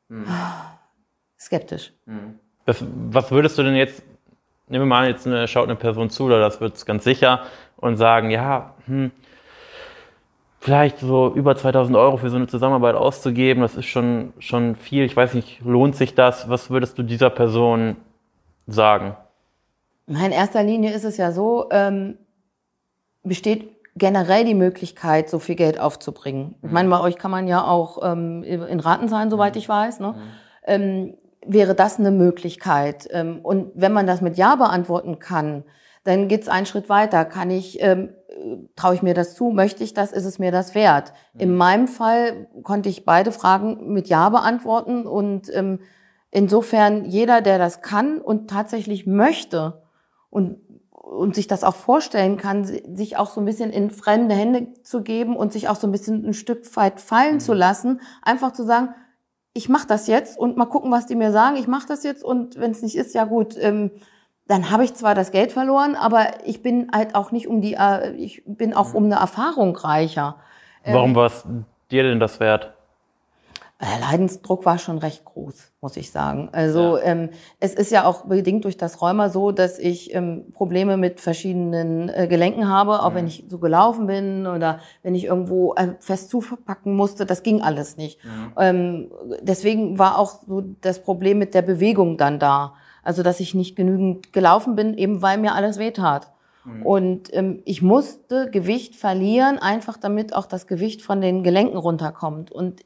mhm. 0.07 0.25
skeptisch. 1.39 1.93
Mhm. 2.07 2.39
Das, 2.65 2.83
was 3.11 3.29
würdest 3.29 3.55
du 3.59 3.63
denn 3.63 3.75
jetzt 3.75 4.01
nehmen 4.67 4.83
wir 4.83 4.87
mal 4.87 5.07
jetzt 5.07 5.27
eine, 5.27 5.47
schaut 5.47 5.65
eine 5.65 5.75
Person 5.75 6.09
zu, 6.09 6.25
oder 6.25 6.39
das 6.39 6.61
wird 6.61 6.75
es 6.75 6.85
ganz 6.85 7.03
sicher, 7.03 7.41
und 7.77 7.97
sagen, 7.97 8.31
ja, 8.31 8.73
hm, 8.85 9.11
vielleicht 10.59 10.99
so 10.99 11.31
über 11.35 11.55
2000 11.55 11.95
Euro 11.95 12.17
für 12.17 12.29
so 12.29 12.37
eine 12.37 12.47
Zusammenarbeit 12.47 12.95
auszugeben, 12.95 13.61
das 13.61 13.75
ist 13.75 13.85
schon, 13.85 14.33
schon 14.39 14.75
viel. 14.75 15.03
Ich 15.03 15.15
weiß 15.15 15.35
nicht, 15.35 15.61
lohnt 15.61 15.95
sich 15.95 16.15
das? 16.15 16.49
Was 16.49 16.71
würdest 16.71 16.97
du 16.97 17.03
dieser 17.03 17.29
Person 17.29 17.97
sagen? 18.65 19.15
In 20.07 20.15
erster 20.15 20.63
Linie 20.63 20.91
ist 20.93 21.03
es 21.03 21.17
ja 21.17 21.31
so, 21.31 21.67
ähm, 21.71 22.17
besteht 23.23 23.69
generell 23.95 24.43
die 24.43 24.55
Möglichkeit, 24.55 25.29
so 25.29 25.39
viel 25.39 25.55
Geld 25.55 25.79
aufzubringen. 25.79 26.55
Ich 26.61 26.71
meine, 26.71 26.89
bei 26.89 26.99
euch 26.99 27.17
kann 27.17 27.31
man 27.31 27.47
ja 27.47 27.63
auch 27.63 27.99
ähm, 28.03 28.43
in 28.43 28.79
Raten 28.79 29.07
sein, 29.07 29.29
soweit 29.29 29.55
mhm. 29.55 29.59
ich 29.59 29.69
weiß. 29.69 29.99
Ne? 29.99 30.13
Mhm. 30.13 30.21
Ähm, 30.65 31.13
wäre 31.47 31.75
das 31.75 31.99
eine 31.99 32.11
Möglichkeit. 32.11 33.07
Ähm, 33.11 33.39
und 33.43 33.71
wenn 33.75 33.93
man 33.93 34.07
das 34.07 34.21
mit 34.21 34.37
Ja 34.37 34.55
beantworten 34.55 35.19
kann, 35.19 35.63
dann 36.03 36.27
geht's 36.27 36.47
einen 36.47 36.65
Schritt 36.65 36.87
weiter. 36.87 37.25
Kann 37.25 37.49
ich, 37.49 37.81
ähm, 37.81 38.09
traue 38.75 38.95
ich 38.95 39.01
mir 39.01 39.13
das 39.13 39.33
zu? 39.33 39.49
Möchte 39.49 39.83
ich 39.83 39.93
das? 39.93 40.11
Ist 40.11 40.25
es 40.25 40.39
mir 40.39 40.51
das 40.51 40.75
wert? 40.75 41.13
Mhm. 41.33 41.41
In 41.41 41.55
meinem 41.55 41.87
Fall 41.87 42.47
konnte 42.63 42.89
ich 42.89 43.05
beide 43.05 43.31
Fragen 43.31 43.93
mit 43.93 44.07
Ja 44.07 44.29
beantworten 44.29 45.07
und 45.07 45.53
ähm, 45.53 45.79
insofern 46.31 47.05
jeder, 47.05 47.41
der 47.41 47.57
das 47.57 47.81
kann 47.81 48.19
und 48.19 48.49
tatsächlich 48.49 49.05
möchte 49.07 49.81
und 50.29 50.59
und 51.05 51.35
sich 51.35 51.45
das 51.45 51.63
auch 51.63 51.75
vorstellen 51.75 52.35
kann, 52.35 52.65
sich 52.65 53.15
auch 53.15 53.29
so 53.29 53.39
ein 53.39 53.45
bisschen 53.45 53.69
in 53.69 53.91
fremde 53.91 54.33
Hände 54.33 54.73
zu 54.81 55.03
geben 55.03 55.35
und 55.35 55.53
sich 55.53 55.69
auch 55.69 55.75
so 55.75 55.87
ein 55.87 55.91
bisschen 55.91 56.25
ein 56.25 56.33
Stück 56.33 56.75
weit 56.75 56.99
fallen 56.99 57.35
mhm. 57.35 57.39
zu 57.39 57.53
lassen, 57.53 58.01
einfach 58.23 58.51
zu 58.53 58.63
sagen, 58.63 58.89
ich 59.55 59.69
mache 59.69 59.87
das 59.87 60.07
jetzt 60.07 60.37
und 60.37 60.57
mal 60.57 60.65
gucken, 60.65 60.91
was 60.91 61.07
die 61.07 61.15
mir 61.15 61.31
sagen. 61.31 61.55
Ich 61.55 61.67
mache 61.67 61.87
das 61.87 62.03
jetzt 62.03 62.23
und 62.23 62.59
wenn 62.59 62.71
es 62.71 62.81
nicht 62.81 62.95
ist, 62.95 63.15
ja 63.15 63.23
gut, 63.23 63.55
ähm, 63.57 63.89
dann 64.47 64.69
habe 64.69 64.83
ich 64.83 64.93
zwar 64.93 65.15
das 65.15 65.31
Geld 65.31 65.53
verloren, 65.53 65.95
aber 65.95 66.27
ich 66.45 66.61
bin 66.61 66.91
halt 66.93 67.15
auch 67.15 67.31
nicht 67.31 67.47
um 67.47 67.61
die, 67.61 67.73
äh, 67.73 68.11
ich 68.11 68.43
bin 68.45 68.73
auch 68.73 68.93
um 68.93 69.05
eine 69.05 69.15
Erfahrung 69.15 69.75
reicher. 69.77 70.35
Warum 70.83 71.11
ähm, 71.11 71.15
war 71.15 71.27
es 71.27 71.47
dir 71.89 72.03
denn 72.03 72.19
das 72.19 72.41
wert? 72.41 72.73
Der 73.81 73.99
Leidensdruck 73.99 74.65
war 74.65 74.77
schon 74.77 74.99
recht 74.99 75.25
groß, 75.25 75.73
muss 75.81 75.97
ich 75.97 76.09
sagen. 76.09 76.47
Also 76.53 76.97
ja. 76.97 77.03
ähm, 77.03 77.29
es 77.59 77.73
ist 77.73 77.91
ja 77.91 78.05
auch 78.05 78.23
bedingt 78.23 78.63
durch 78.63 78.77
das 78.77 79.01
Rheuma 79.01 79.27
so, 79.27 79.51
dass 79.51 79.79
ich 79.79 80.15
ähm, 80.15 80.45
Probleme 80.53 80.95
mit 80.95 81.19
verschiedenen 81.19 82.07
äh, 82.07 82.27
Gelenken 82.29 82.69
habe, 82.69 83.03
auch 83.03 83.11
mhm. 83.11 83.15
wenn 83.15 83.27
ich 83.27 83.43
so 83.49 83.59
gelaufen 83.59 84.07
bin 84.07 84.47
oder 84.47 84.79
wenn 85.03 85.13
ich 85.13 85.25
irgendwo 85.25 85.73
äh, 85.75 85.89
fest 85.99 86.29
zupacken 86.29 86.95
musste, 86.95 87.25
das 87.25 87.43
ging 87.43 87.61
alles 87.61 87.97
nicht. 87.97 88.23
Mhm. 88.23 88.53
Ähm, 88.57 89.11
deswegen 89.41 89.99
war 89.99 90.19
auch 90.19 90.39
so 90.47 90.63
das 90.79 91.03
Problem 91.03 91.37
mit 91.37 91.53
der 91.53 91.61
Bewegung 91.61 92.17
dann 92.17 92.39
da. 92.39 92.75
Also 93.03 93.23
dass 93.23 93.41
ich 93.41 93.53
nicht 93.53 93.75
genügend 93.75 94.31
gelaufen 94.31 94.77
bin, 94.77 94.97
eben 94.97 95.21
weil 95.21 95.37
mir 95.37 95.53
alles 95.53 95.79
wehtat. 95.79 96.31
Mhm. 96.65 96.85
Und 96.85 97.33
ähm, 97.33 97.61
ich 97.65 97.81
musste 97.81 98.49
Gewicht 98.49 98.95
verlieren, 98.95 99.59
einfach 99.59 99.97
damit 99.97 100.35
auch 100.35 100.47
das 100.47 100.67
Gewicht 100.67 101.01
von 101.01 101.21
den 101.21 101.43
Gelenken 101.43 101.77
runterkommt. 101.77 102.51
Und 102.51 102.81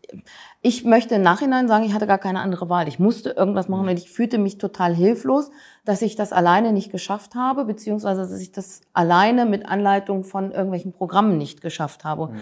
ich 0.61 0.83
möchte 0.83 1.15
im 1.15 1.21
Nachhinein 1.21 1.67
sagen, 1.67 1.85
ich 1.85 1.93
hatte 1.93 2.07
gar 2.07 2.17
keine 2.17 2.41
andere 2.41 2.69
Wahl. 2.69 2.87
Ich 2.87 2.99
musste 2.99 3.31
irgendwas 3.31 3.69
machen 3.69 3.83
mhm. 3.83 3.89
und 3.89 3.97
ich 3.97 4.09
fühlte 4.09 4.37
mich 4.37 4.57
total 4.57 4.93
hilflos, 4.93 5.49
dass 5.85 6.01
ich 6.01 6.15
das 6.15 6.33
alleine 6.33 6.73
nicht 6.73 6.91
geschafft 6.91 7.35
habe, 7.35 7.65
beziehungsweise 7.65 8.21
dass 8.21 8.39
ich 8.39 8.51
das 8.51 8.81
alleine 8.93 9.45
mit 9.45 9.65
Anleitung 9.65 10.25
von 10.25 10.51
irgendwelchen 10.51 10.91
Programmen 10.91 11.37
nicht 11.37 11.61
geschafft 11.61 12.03
habe. 12.03 12.27
Mhm. 12.27 12.41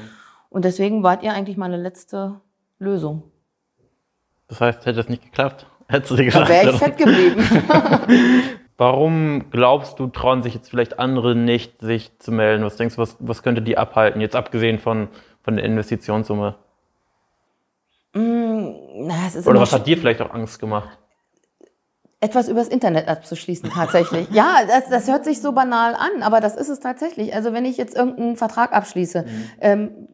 Und 0.50 0.66
deswegen 0.66 1.04
wart 1.04 1.24
ihr 1.24 1.34
eigentlich 1.34 1.58
meine 1.58 1.78
letzte 1.78 2.42
Lösung. 2.80 3.24
Das 4.48 4.62
heißt, 4.62 4.86
hätte 4.86 5.00
es 5.00 5.10
nicht 5.10 5.24
geklappt? 5.24 5.68
Hättest 5.88 6.12
du 6.12 6.16
dir 6.16 6.26
gesagt? 6.26 6.50
Da 6.50 6.54
wäre 6.54 6.72
ich 6.72 6.78
fett 6.78 6.98
geblieben. 6.98 7.44
Warum 8.78 9.50
glaubst 9.50 9.98
du, 9.98 10.08
trauen 10.08 10.44
sich 10.44 10.54
jetzt 10.54 10.70
vielleicht 10.70 11.00
andere 11.00 11.36
nicht, 11.36 11.82
sich 11.82 12.18
zu 12.20 12.32
melden? 12.32 12.64
Was 12.64 12.76
denkst 12.76 12.96
du, 12.96 13.02
was, 13.02 13.18
was 13.20 13.42
könnte 13.42 13.64
die 13.64 13.78
abhalten, 13.78 14.22
jetzt 14.22 14.36
abgesehen 14.36 14.78
von, 14.78 15.08
von 15.42 15.56
der 15.56 15.66
Investitionssumme? 15.66 16.56
Mm, 18.14 18.70
na, 19.08 19.16
Oder 19.46 19.62
was 19.62 19.74
hat 19.74 19.88
dir 19.88 19.98
vielleicht 19.98 20.22
auch 20.22 20.32
Angst 20.32 20.60
gemacht? 20.60 20.90
Etwas 22.20 22.50
übers 22.50 22.68
Internet 22.68 23.08
abzuschließen, 23.08 23.70
tatsächlich. 23.72 24.28
ja, 24.32 24.60
das, 24.68 24.90
das 24.90 25.08
hört 25.08 25.26
sich 25.26 25.42
so 25.42 25.52
banal 25.54 25.96
an, 25.96 26.22
aber 26.22 26.40
das 26.40 26.56
ist 26.56 26.70
es 26.70 26.80
tatsächlich. 26.80 27.34
Also 27.34 27.54
wenn 27.54 27.66
ich 27.66 27.78
jetzt 27.78 27.96
irgendeinen 27.96 28.36
Vertrag 28.36 28.74
abschließe, 28.74 29.24
mhm. 29.24 29.50
ähm, 29.62 30.08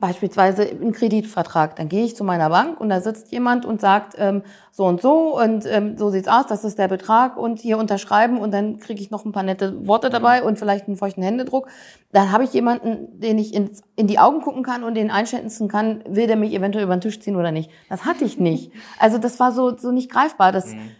beispielsweise 0.00 0.62
einen 0.62 0.92
Kreditvertrag. 0.92 1.74
Dann 1.74 1.88
gehe 1.88 2.04
ich 2.04 2.14
zu 2.14 2.22
meiner 2.22 2.50
Bank 2.50 2.80
und 2.80 2.88
da 2.88 3.00
sitzt 3.00 3.32
jemand 3.32 3.66
und 3.66 3.80
sagt 3.80 4.14
ähm, 4.16 4.42
so 4.70 4.84
und 4.84 5.02
so 5.02 5.36
und 5.36 5.66
ähm, 5.66 5.98
so 5.98 6.10
sieht's 6.10 6.28
aus, 6.28 6.46
das 6.46 6.62
ist 6.62 6.78
der 6.78 6.86
Betrag 6.86 7.36
und 7.36 7.58
hier 7.58 7.78
unterschreiben 7.78 8.38
und 8.38 8.52
dann 8.52 8.78
kriege 8.78 9.00
ich 9.00 9.10
noch 9.10 9.24
ein 9.24 9.32
paar 9.32 9.42
nette 9.42 9.88
Worte 9.88 10.08
dabei 10.08 10.44
und 10.44 10.56
vielleicht 10.56 10.86
einen 10.86 10.96
feuchten 10.96 11.22
Händedruck. 11.24 11.68
Dann 12.12 12.30
habe 12.30 12.44
ich 12.44 12.52
jemanden, 12.52 13.18
den 13.18 13.38
ich 13.38 13.52
ins, 13.52 13.82
in 13.96 14.06
die 14.06 14.20
Augen 14.20 14.40
gucken 14.40 14.62
kann 14.62 14.84
und 14.84 14.94
den 14.94 15.10
einschätzen 15.10 15.66
kann, 15.66 16.04
will 16.06 16.28
der 16.28 16.36
mich 16.36 16.54
eventuell 16.54 16.84
über 16.84 16.96
den 16.96 17.00
Tisch 17.00 17.20
ziehen 17.20 17.34
oder 17.34 17.50
nicht. 17.50 17.70
Das 17.88 18.04
hatte 18.04 18.24
ich 18.24 18.38
nicht. 18.38 18.70
Also 19.00 19.18
das 19.18 19.40
war 19.40 19.50
so 19.50 19.76
so 19.76 19.90
nicht 19.90 20.12
greifbar. 20.12 20.52
Das 20.52 20.74
mhm. 20.74 20.92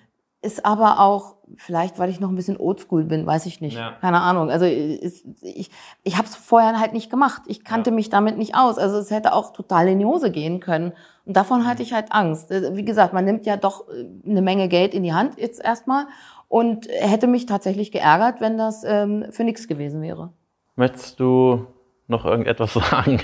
ist 0.43 0.67
aber 0.67 0.99
auch 0.99 1.38
vielleicht, 1.57 1.99
weil 1.99 2.11
ich 2.11 2.21
noch 2.21 2.29
ein 2.29 2.35
bisschen 2.37 2.57
oldschool 2.57 3.05
bin, 3.05 3.27
weiß 3.27 3.47
ich 3.47 3.61
nicht. 3.61 3.77
Ja. 3.77 3.93
Keine 4.01 4.21
Ahnung. 4.21 4.51
Also 4.51 4.65
ich, 4.67 5.25
ich, 5.43 5.71
ich 6.05 6.17
habe 6.17 6.27
es 6.27 6.37
vorher 6.37 6.79
halt 6.79 6.93
nicht 6.93 7.11
gemacht. 7.11 7.43
Ich 7.47 7.65
kannte 7.65 7.91
ja. 7.91 7.97
mich 7.97 8.11
damit 8.11 8.39
nicht 8.39 8.55
aus. 8.55 8.79
Also 8.79 8.99
es 8.99 9.11
hätte 9.11 9.33
auch 9.33 9.53
total 9.53 9.89
in 9.89 9.99
die 9.99 10.05
Hose 10.05 10.31
gehen 10.31 10.61
können. 10.61 10.93
Und 11.25 11.37
davon 11.37 11.67
hatte 11.67 11.83
ich 11.83 11.93
halt 11.93 12.13
Angst. 12.13 12.51
Äh, 12.51 12.77
wie 12.77 12.85
gesagt, 12.85 13.13
man 13.13 13.25
nimmt 13.25 13.47
ja 13.47 13.57
doch 13.57 13.89
äh, 13.89 14.07
eine 14.29 14.43
Menge 14.43 14.69
Geld 14.69 14.95
in 14.95 15.03
die 15.03 15.13
Hand 15.13 15.39
jetzt 15.39 15.63
erstmal 15.63 16.07
und 16.49 16.89
hätte 16.89 17.27
mich 17.27 17.47
tatsächlich 17.47 17.93
geärgert, 17.93 18.41
wenn 18.41 18.57
das 18.57 18.83
ähm, 18.85 19.27
für 19.31 19.45
nichts 19.45 19.69
gewesen 19.69 20.01
wäre. 20.03 20.33
Möchtest 20.77 21.21
du 21.21 21.67
noch 22.09 22.25
irgendetwas 22.25 22.73
sagen? 22.91 23.21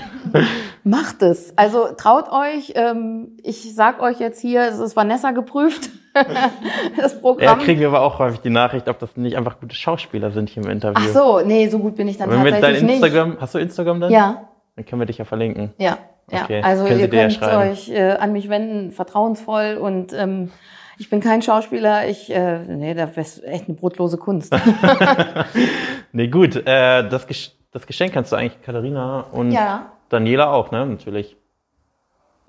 Macht 0.83 1.21
es. 1.21 1.57
Also 1.57 1.89
traut 1.97 2.31
euch. 2.31 2.73
Ähm, 2.75 3.37
ich 3.43 3.75
sag 3.75 4.01
euch 4.01 4.19
jetzt 4.19 4.39
hier, 4.39 4.61
es 4.61 4.79
ist 4.79 4.95
Vanessa 4.95 5.31
geprüft. 5.31 5.89
das 6.97 7.19
Programm. 7.19 7.59
Ja, 7.59 7.65
kriegen 7.65 7.81
wir 7.81 7.87
aber 7.87 8.01
auch 8.01 8.19
häufig 8.19 8.39
die 8.39 8.49
Nachricht, 8.49 8.87
ob 8.87 8.99
das 8.99 9.17
nicht 9.17 9.35
einfach 9.35 9.59
gute 9.59 9.75
Schauspieler 9.75 10.31
sind 10.31 10.49
hier 10.49 10.63
im 10.63 10.69
Interview. 10.69 11.03
Ach 11.05 11.13
so, 11.13 11.41
nee, 11.41 11.67
so 11.67 11.79
gut 11.79 11.95
bin 11.95 12.07
ich 12.07 12.17
dann 12.17 12.29
Wenn 12.29 12.37
tatsächlich 12.37 12.81
mit 12.81 12.89
dein 12.89 12.95
Instagram, 12.95 13.29
nicht. 13.31 13.41
Hast 13.41 13.55
du 13.55 13.59
Instagram 13.59 13.99
dann? 13.99 14.11
Ja. 14.11 14.49
Dann 14.75 14.85
können 14.85 15.01
wir 15.01 15.05
dich 15.07 15.17
ja 15.17 15.25
verlinken. 15.25 15.73
Ja, 15.77 15.97
okay. 16.31 16.59
ja. 16.59 16.65
Also 16.65 16.85
Können 16.85 16.99
ihr 16.99 17.09
könnt 17.09 17.41
ja 17.41 17.59
euch 17.59 17.89
äh, 17.89 18.11
an 18.11 18.31
mich 18.31 18.49
wenden, 18.49 18.91
vertrauensvoll 18.91 19.77
und 19.81 20.13
ähm, 20.13 20.51
ich 20.97 21.09
bin 21.09 21.19
kein 21.19 21.41
Schauspieler, 21.41 22.07
ich, 22.07 22.33
äh, 22.33 22.59
nee, 22.59 22.93
das 22.93 23.17
ist 23.17 23.43
echt 23.43 23.67
eine 23.67 23.75
brotlose 23.75 24.17
Kunst. 24.17 24.55
nee, 26.13 26.27
gut, 26.27 26.55
äh, 26.55 27.07
das, 27.09 27.27
das 27.75 27.85
Geschenk 27.85 28.13
kannst 28.13 28.31
du 28.31 28.37
eigentlich 28.37 28.61
Katharina 28.61 29.25
und 29.33 29.51
ja. 29.51 29.91
Daniela 30.07 30.49
auch, 30.49 30.71
ne, 30.71 30.85
natürlich. 30.85 31.35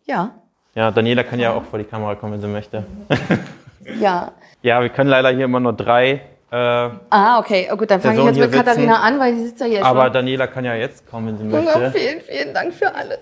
Ja. 0.04 0.30
Ja, 0.76 0.92
Daniela 0.92 1.24
kann 1.24 1.40
ja 1.40 1.52
auch 1.52 1.64
vor 1.64 1.80
die 1.80 1.84
Kamera 1.84 2.14
kommen, 2.14 2.34
wenn 2.34 2.40
sie 2.40 2.46
möchte. 2.46 2.84
ja. 4.00 4.30
Ja, 4.62 4.80
wir 4.80 4.88
können 4.88 5.10
leider 5.10 5.30
hier 5.30 5.46
immer 5.46 5.58
nur 5.58 5.72
drei. 5.72 6.22
Äh, 6.52 6.56
ah, 6.56 7.40
okay. 7.40 7.68
Oh, 7.72 7.76
gut, 7.76 7.90
dann 7.90 8.00
fange 8.00 8.20
ich 8.20 8.24
jetzt 8.24 8.38
mit 8.38 8.52
sitzen. 8.52 8.64
Katharina 8.64 9.00
an, 9.00 9.18
weil 9.18 9.34
die 9.34 9.46
sitzt 9.46 9.60
ja 9.60 9.66
hier 9.66 9.84
Aber 9.84 10.04
schon. 10.04 10.12
Daniela 10.12 10.46
kann 10.46 10.64
ja 10.64 10.76
jetzt 10.76 11.10
kommen, 11.10 11.26
wenn 11.26 11.38
sie 11.38 11.44
möchte. 11.44 11.80
Ja, 11.80 11.90
vielen, 11.90 12.20
vielen 12.20 12.54
Dank 12.54 12.72
für 12.72 12.94
alles. 12.94 13.18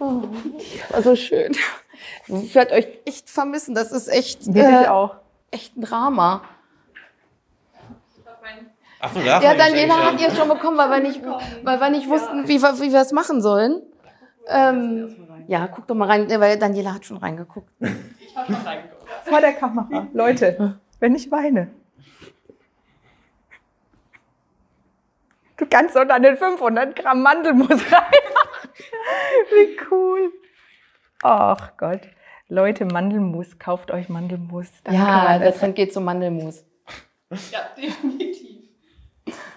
Oh, 0.00 0.22
war 0.90 1.02
so 1.02 1.14
schön. 1.14 1.52
Ich 2.26 2.56
werde 2.56 2.74
euch 2.74 2.88
echt 3.04 3.30
vermissen. 3.30 3.76
Das 3.76 3.92
ist 3.92 4.08
echt, 4.08 4.48
äh, 4.48 4.88
auch. 4.88 5.14
echt 5.52 5.76
ein 5.76 5.82
Drama. 5.82 6.42
Ach 9.04 9.12
so, 9.12 9.18
ja, 9.18 9.40
Daniela 9.40 9.96
hat 9.96 10.20
ihr 10.20 10.30
schon 10.30 10.48
bekommen, 10.48 10.78
weil 10.78 10.88
wir 10.90 11.00
nicht, 11.00 11.20
weil 11.64 11.80
wir 11.80 11.90
nicht 11.90 12.08
wussten, 12.08 12.46
wie 12.46 12.62
wir, 12.62 12.80
wie 12.80 12.92
wir 12.92 13.00
es 13.00 13.10
machen 13.10 13.42
sollen. 13.42 13.82
Ähm, 14.46 15.44
ja, 15.48 15.66
guck 15.66 15.88
doch 15.88 15.96
mal 15.96 16.06
rein, 16.06 16.30
weil 16.40 16.56
Daniela 16.56 16.94
hat 16.94 17.04
schon 17.04 17.16
reingeguckt. 17.16 17.68
Ich 18.32 18.38
habe 18.38 18.50
schon 18.54 18.62
reingeguckt. 18.64 19.02
Vor 19.24 19.40
der 19.42 19.52
Kamera. 19.52 20.06
Leute, 20.14 20.78
wenn 21.00 21.14
ich 21.14 21.30
weine. 21.30 21.68
Du 25.58 25.66
kannst 25.66 25.94
doch 25.96 26.06
dann 26.06 26.22
den 26.22 26.36
500 26.38 26.96
Gramm 26.96 27.22
Mandelmus 27.22 27.68
reinmachen. 27.68 28.70
Wie 29.50 29.76
cool. 29.90 30.32
Ach 31.22 31.76
Gott. 31.76 32.00
Leute, 32.48 32.86
Mandelmus, 32.86 33.58
kauft 33.58 33.90
euch 33.90 34.08
Mandelmus. 34.08 34.68
Dann 34.84 34.94
ja, 34.94 35.38
der 35.38 35.54
Trend 35.54 35.74
geht 35.74 35.92
zum 35.92 36.04
Mandelmus. 36.04 36.64
Ja, 37.50 37.60
definitiv. 37.76 38.61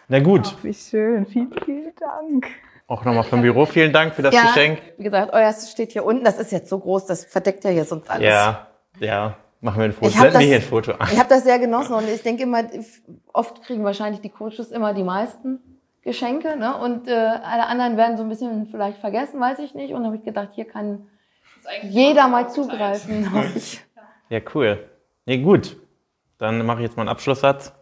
Na 0.07 0.19
gut. 0.19 0.41
Ach, 0.45 0.63
wie 0.63 0.73
schön. 0.73 1.25
Vielen, 1.25 1.53
vielen 1.63 1.93
Dank. 1.95 2.47
Auch 2.87 3.03
nochmal 3.03 3.23
vom 3.23 3.41
Büro 3.41 3.65
vielen 3.65 3.91
Dank 3.91 4.13
für 4.13 4.21
das 4.21 4.33
ja, 4.33 4.43
Geschenk. 4.43 4.79
Wie 4.97 5.03
gesagt, 5.03 5.33
euer 5.33 5.51
steht 5.53 5.91
hier 5.93 6.05
unten. 6.05 6.23
Das 6.23 6.37
ist 6.37 6.51
jetzt 6.51 6.69
so 6.69 6.77
groß, 6.77 7.07
das 7.07 7.25
verdeckt 7.25 7.63
ja 7.63 7.71
hier 7.71 7.85
sonst 7.85 8.09
alles. 8.09 8.25
Ja, 8.25 8.67
ja. 8.99 9.37
Machen 9.61 9.79
wir 9.79 9.85
ein 9.85 9.93
Foto. 9.93 10.11
Blenden 10.11 10.39
wir 10.39 10.45
hier 10.45 10.55
ein 10.57 10.61
Foto 10.61 10.91
an. 10.91 11.07
Ich 11.11 11.17
habe 11.17 11.29
das 11.29 11.43
sehr 11.43 11.57
genossen 11.57 11.93
und 11.95 12.07
ich 12.07 12.21
denke 12.21 12.43
immer, 12.43 12.63
oft 13.33 13.63
kriegen 13.63 13.83
wahrscheinlich 13.83 14.21
die 14.21 14.29
Coaches 14.29 14.69
immer 14.69 14.93
die 14.93 15.03
meisten 15.03 15.59
Geschenke, 16.03 16.55
ne? 16.55 16.77
Und 16.77 17.07
äh, 17.07 17.13
alle 17.13 17.65
anderen 17.65 17.97
werden 17.97 18.15
so 18.15 18.21
ein 18.21 18.29
bisschen 18.29 18.67
vielleicht 18.67 18.99
vergessen, 18.99 19.39
weiß 19.39 19.57
ich 19.59 19.73
nicht. 19.73 19.95
Und 19.95 20.01
da 20.01 20.07
habe 20.07 20.17
ich 20.17 20.23
gedacht, 20.23 20.49
hier 20.53 20.65
kann 20.65 21.07
jeder 21.81 22.27
mal 22.27 22.47
zugreifen. 22.47 23.27
Ja, 24.29 24.39
cool. 24.53 24.87
Nee, 25.25 25.39
gut. 25.39 25.77
Dann 26.37 26.63
mache 26.65 26.79
ich 26.79 26.83
jetzt 26.83 26.97
mal 26.97 27.01
einen 27.01 27.09
Abschlusssatz. 27.09 27.73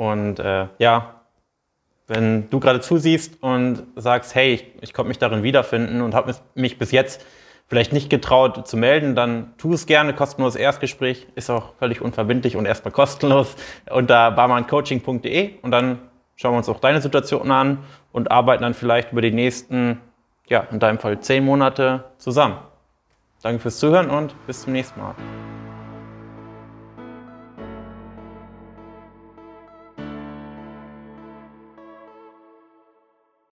Und 0.00 0.38
äh, 0.38 0.68
ja, 0.78 1.20
wenn 2.06 2.48
du 2.48 2.58
gerade 2.58 2.80
zusiehst 2.80 3.42
und 3.42 3.82
sagst, 3.96 4.34
hey, 4.34 4.54
ich, 4.54 4.66
ich 4.80 4.94
konnte 4.94 5.08
mich 5.08 5.18
darin 5.18 5.42
wiederfinden 5.42 6.00
und 6.00 6.14
habe 6.14 6.34
mich 6.54 6.78
bis 6.78 6.90
jetzt 6.90 7.22
vielleicht 7.66 7.92
nicht 7.92 8.08
getraut 8.08 8.66
zu 8.66 8.78
melden, 8.78 9.14
dann 9.14 9.52
tu 9.58 9.74
es 9.74 9.84
gerne. 9.84 10.14
Kostenloses 10.14 10.58
Erstgespräch 10.58 11.26
ist 11.34 11.50
auch 11.50 11.74
völlig 11.78 12.00
unverbindlich 12.00 12.56
und 12.56 12.64
erstmal 12.64 12.92
kostenlos 12.92 13.56
unter 13.90 14.30
barmancoaching.de 14.30 15.58
und 15.60 15.70
dann 15.70 15.98
schauen 16.34 16.54
wir 16.54 16.58
uns 16.58 16.70
auch 16.70 16.80
deine 16.80 17.02
Situation 17.02 17.50
an 17.50 17.80
und 18.10 18.30
arbeiten 18.30 18.62
dann 18.62 18.72
vielleicht 18.72 19.12
über 19.12 19.20
die 19.20 19.32
nächsten, 19.32 20.00
ja, 20.48 20.60
in 20.70 20.78
deinem 20.78 20.98
Fall 20.98 21.20
zehn 21.20 21.44
Monate 21.44 22.04
zusammen. 22.16 22.56
Danke 23.42 23.60
fürs 23.60 23.78
Zuhören 23.78 24.08
und 24.08 24.34
bis 24.46 24.62
zum 24.62 24.72
nächsten 24.72 24.98
Mal. 24.98 25.14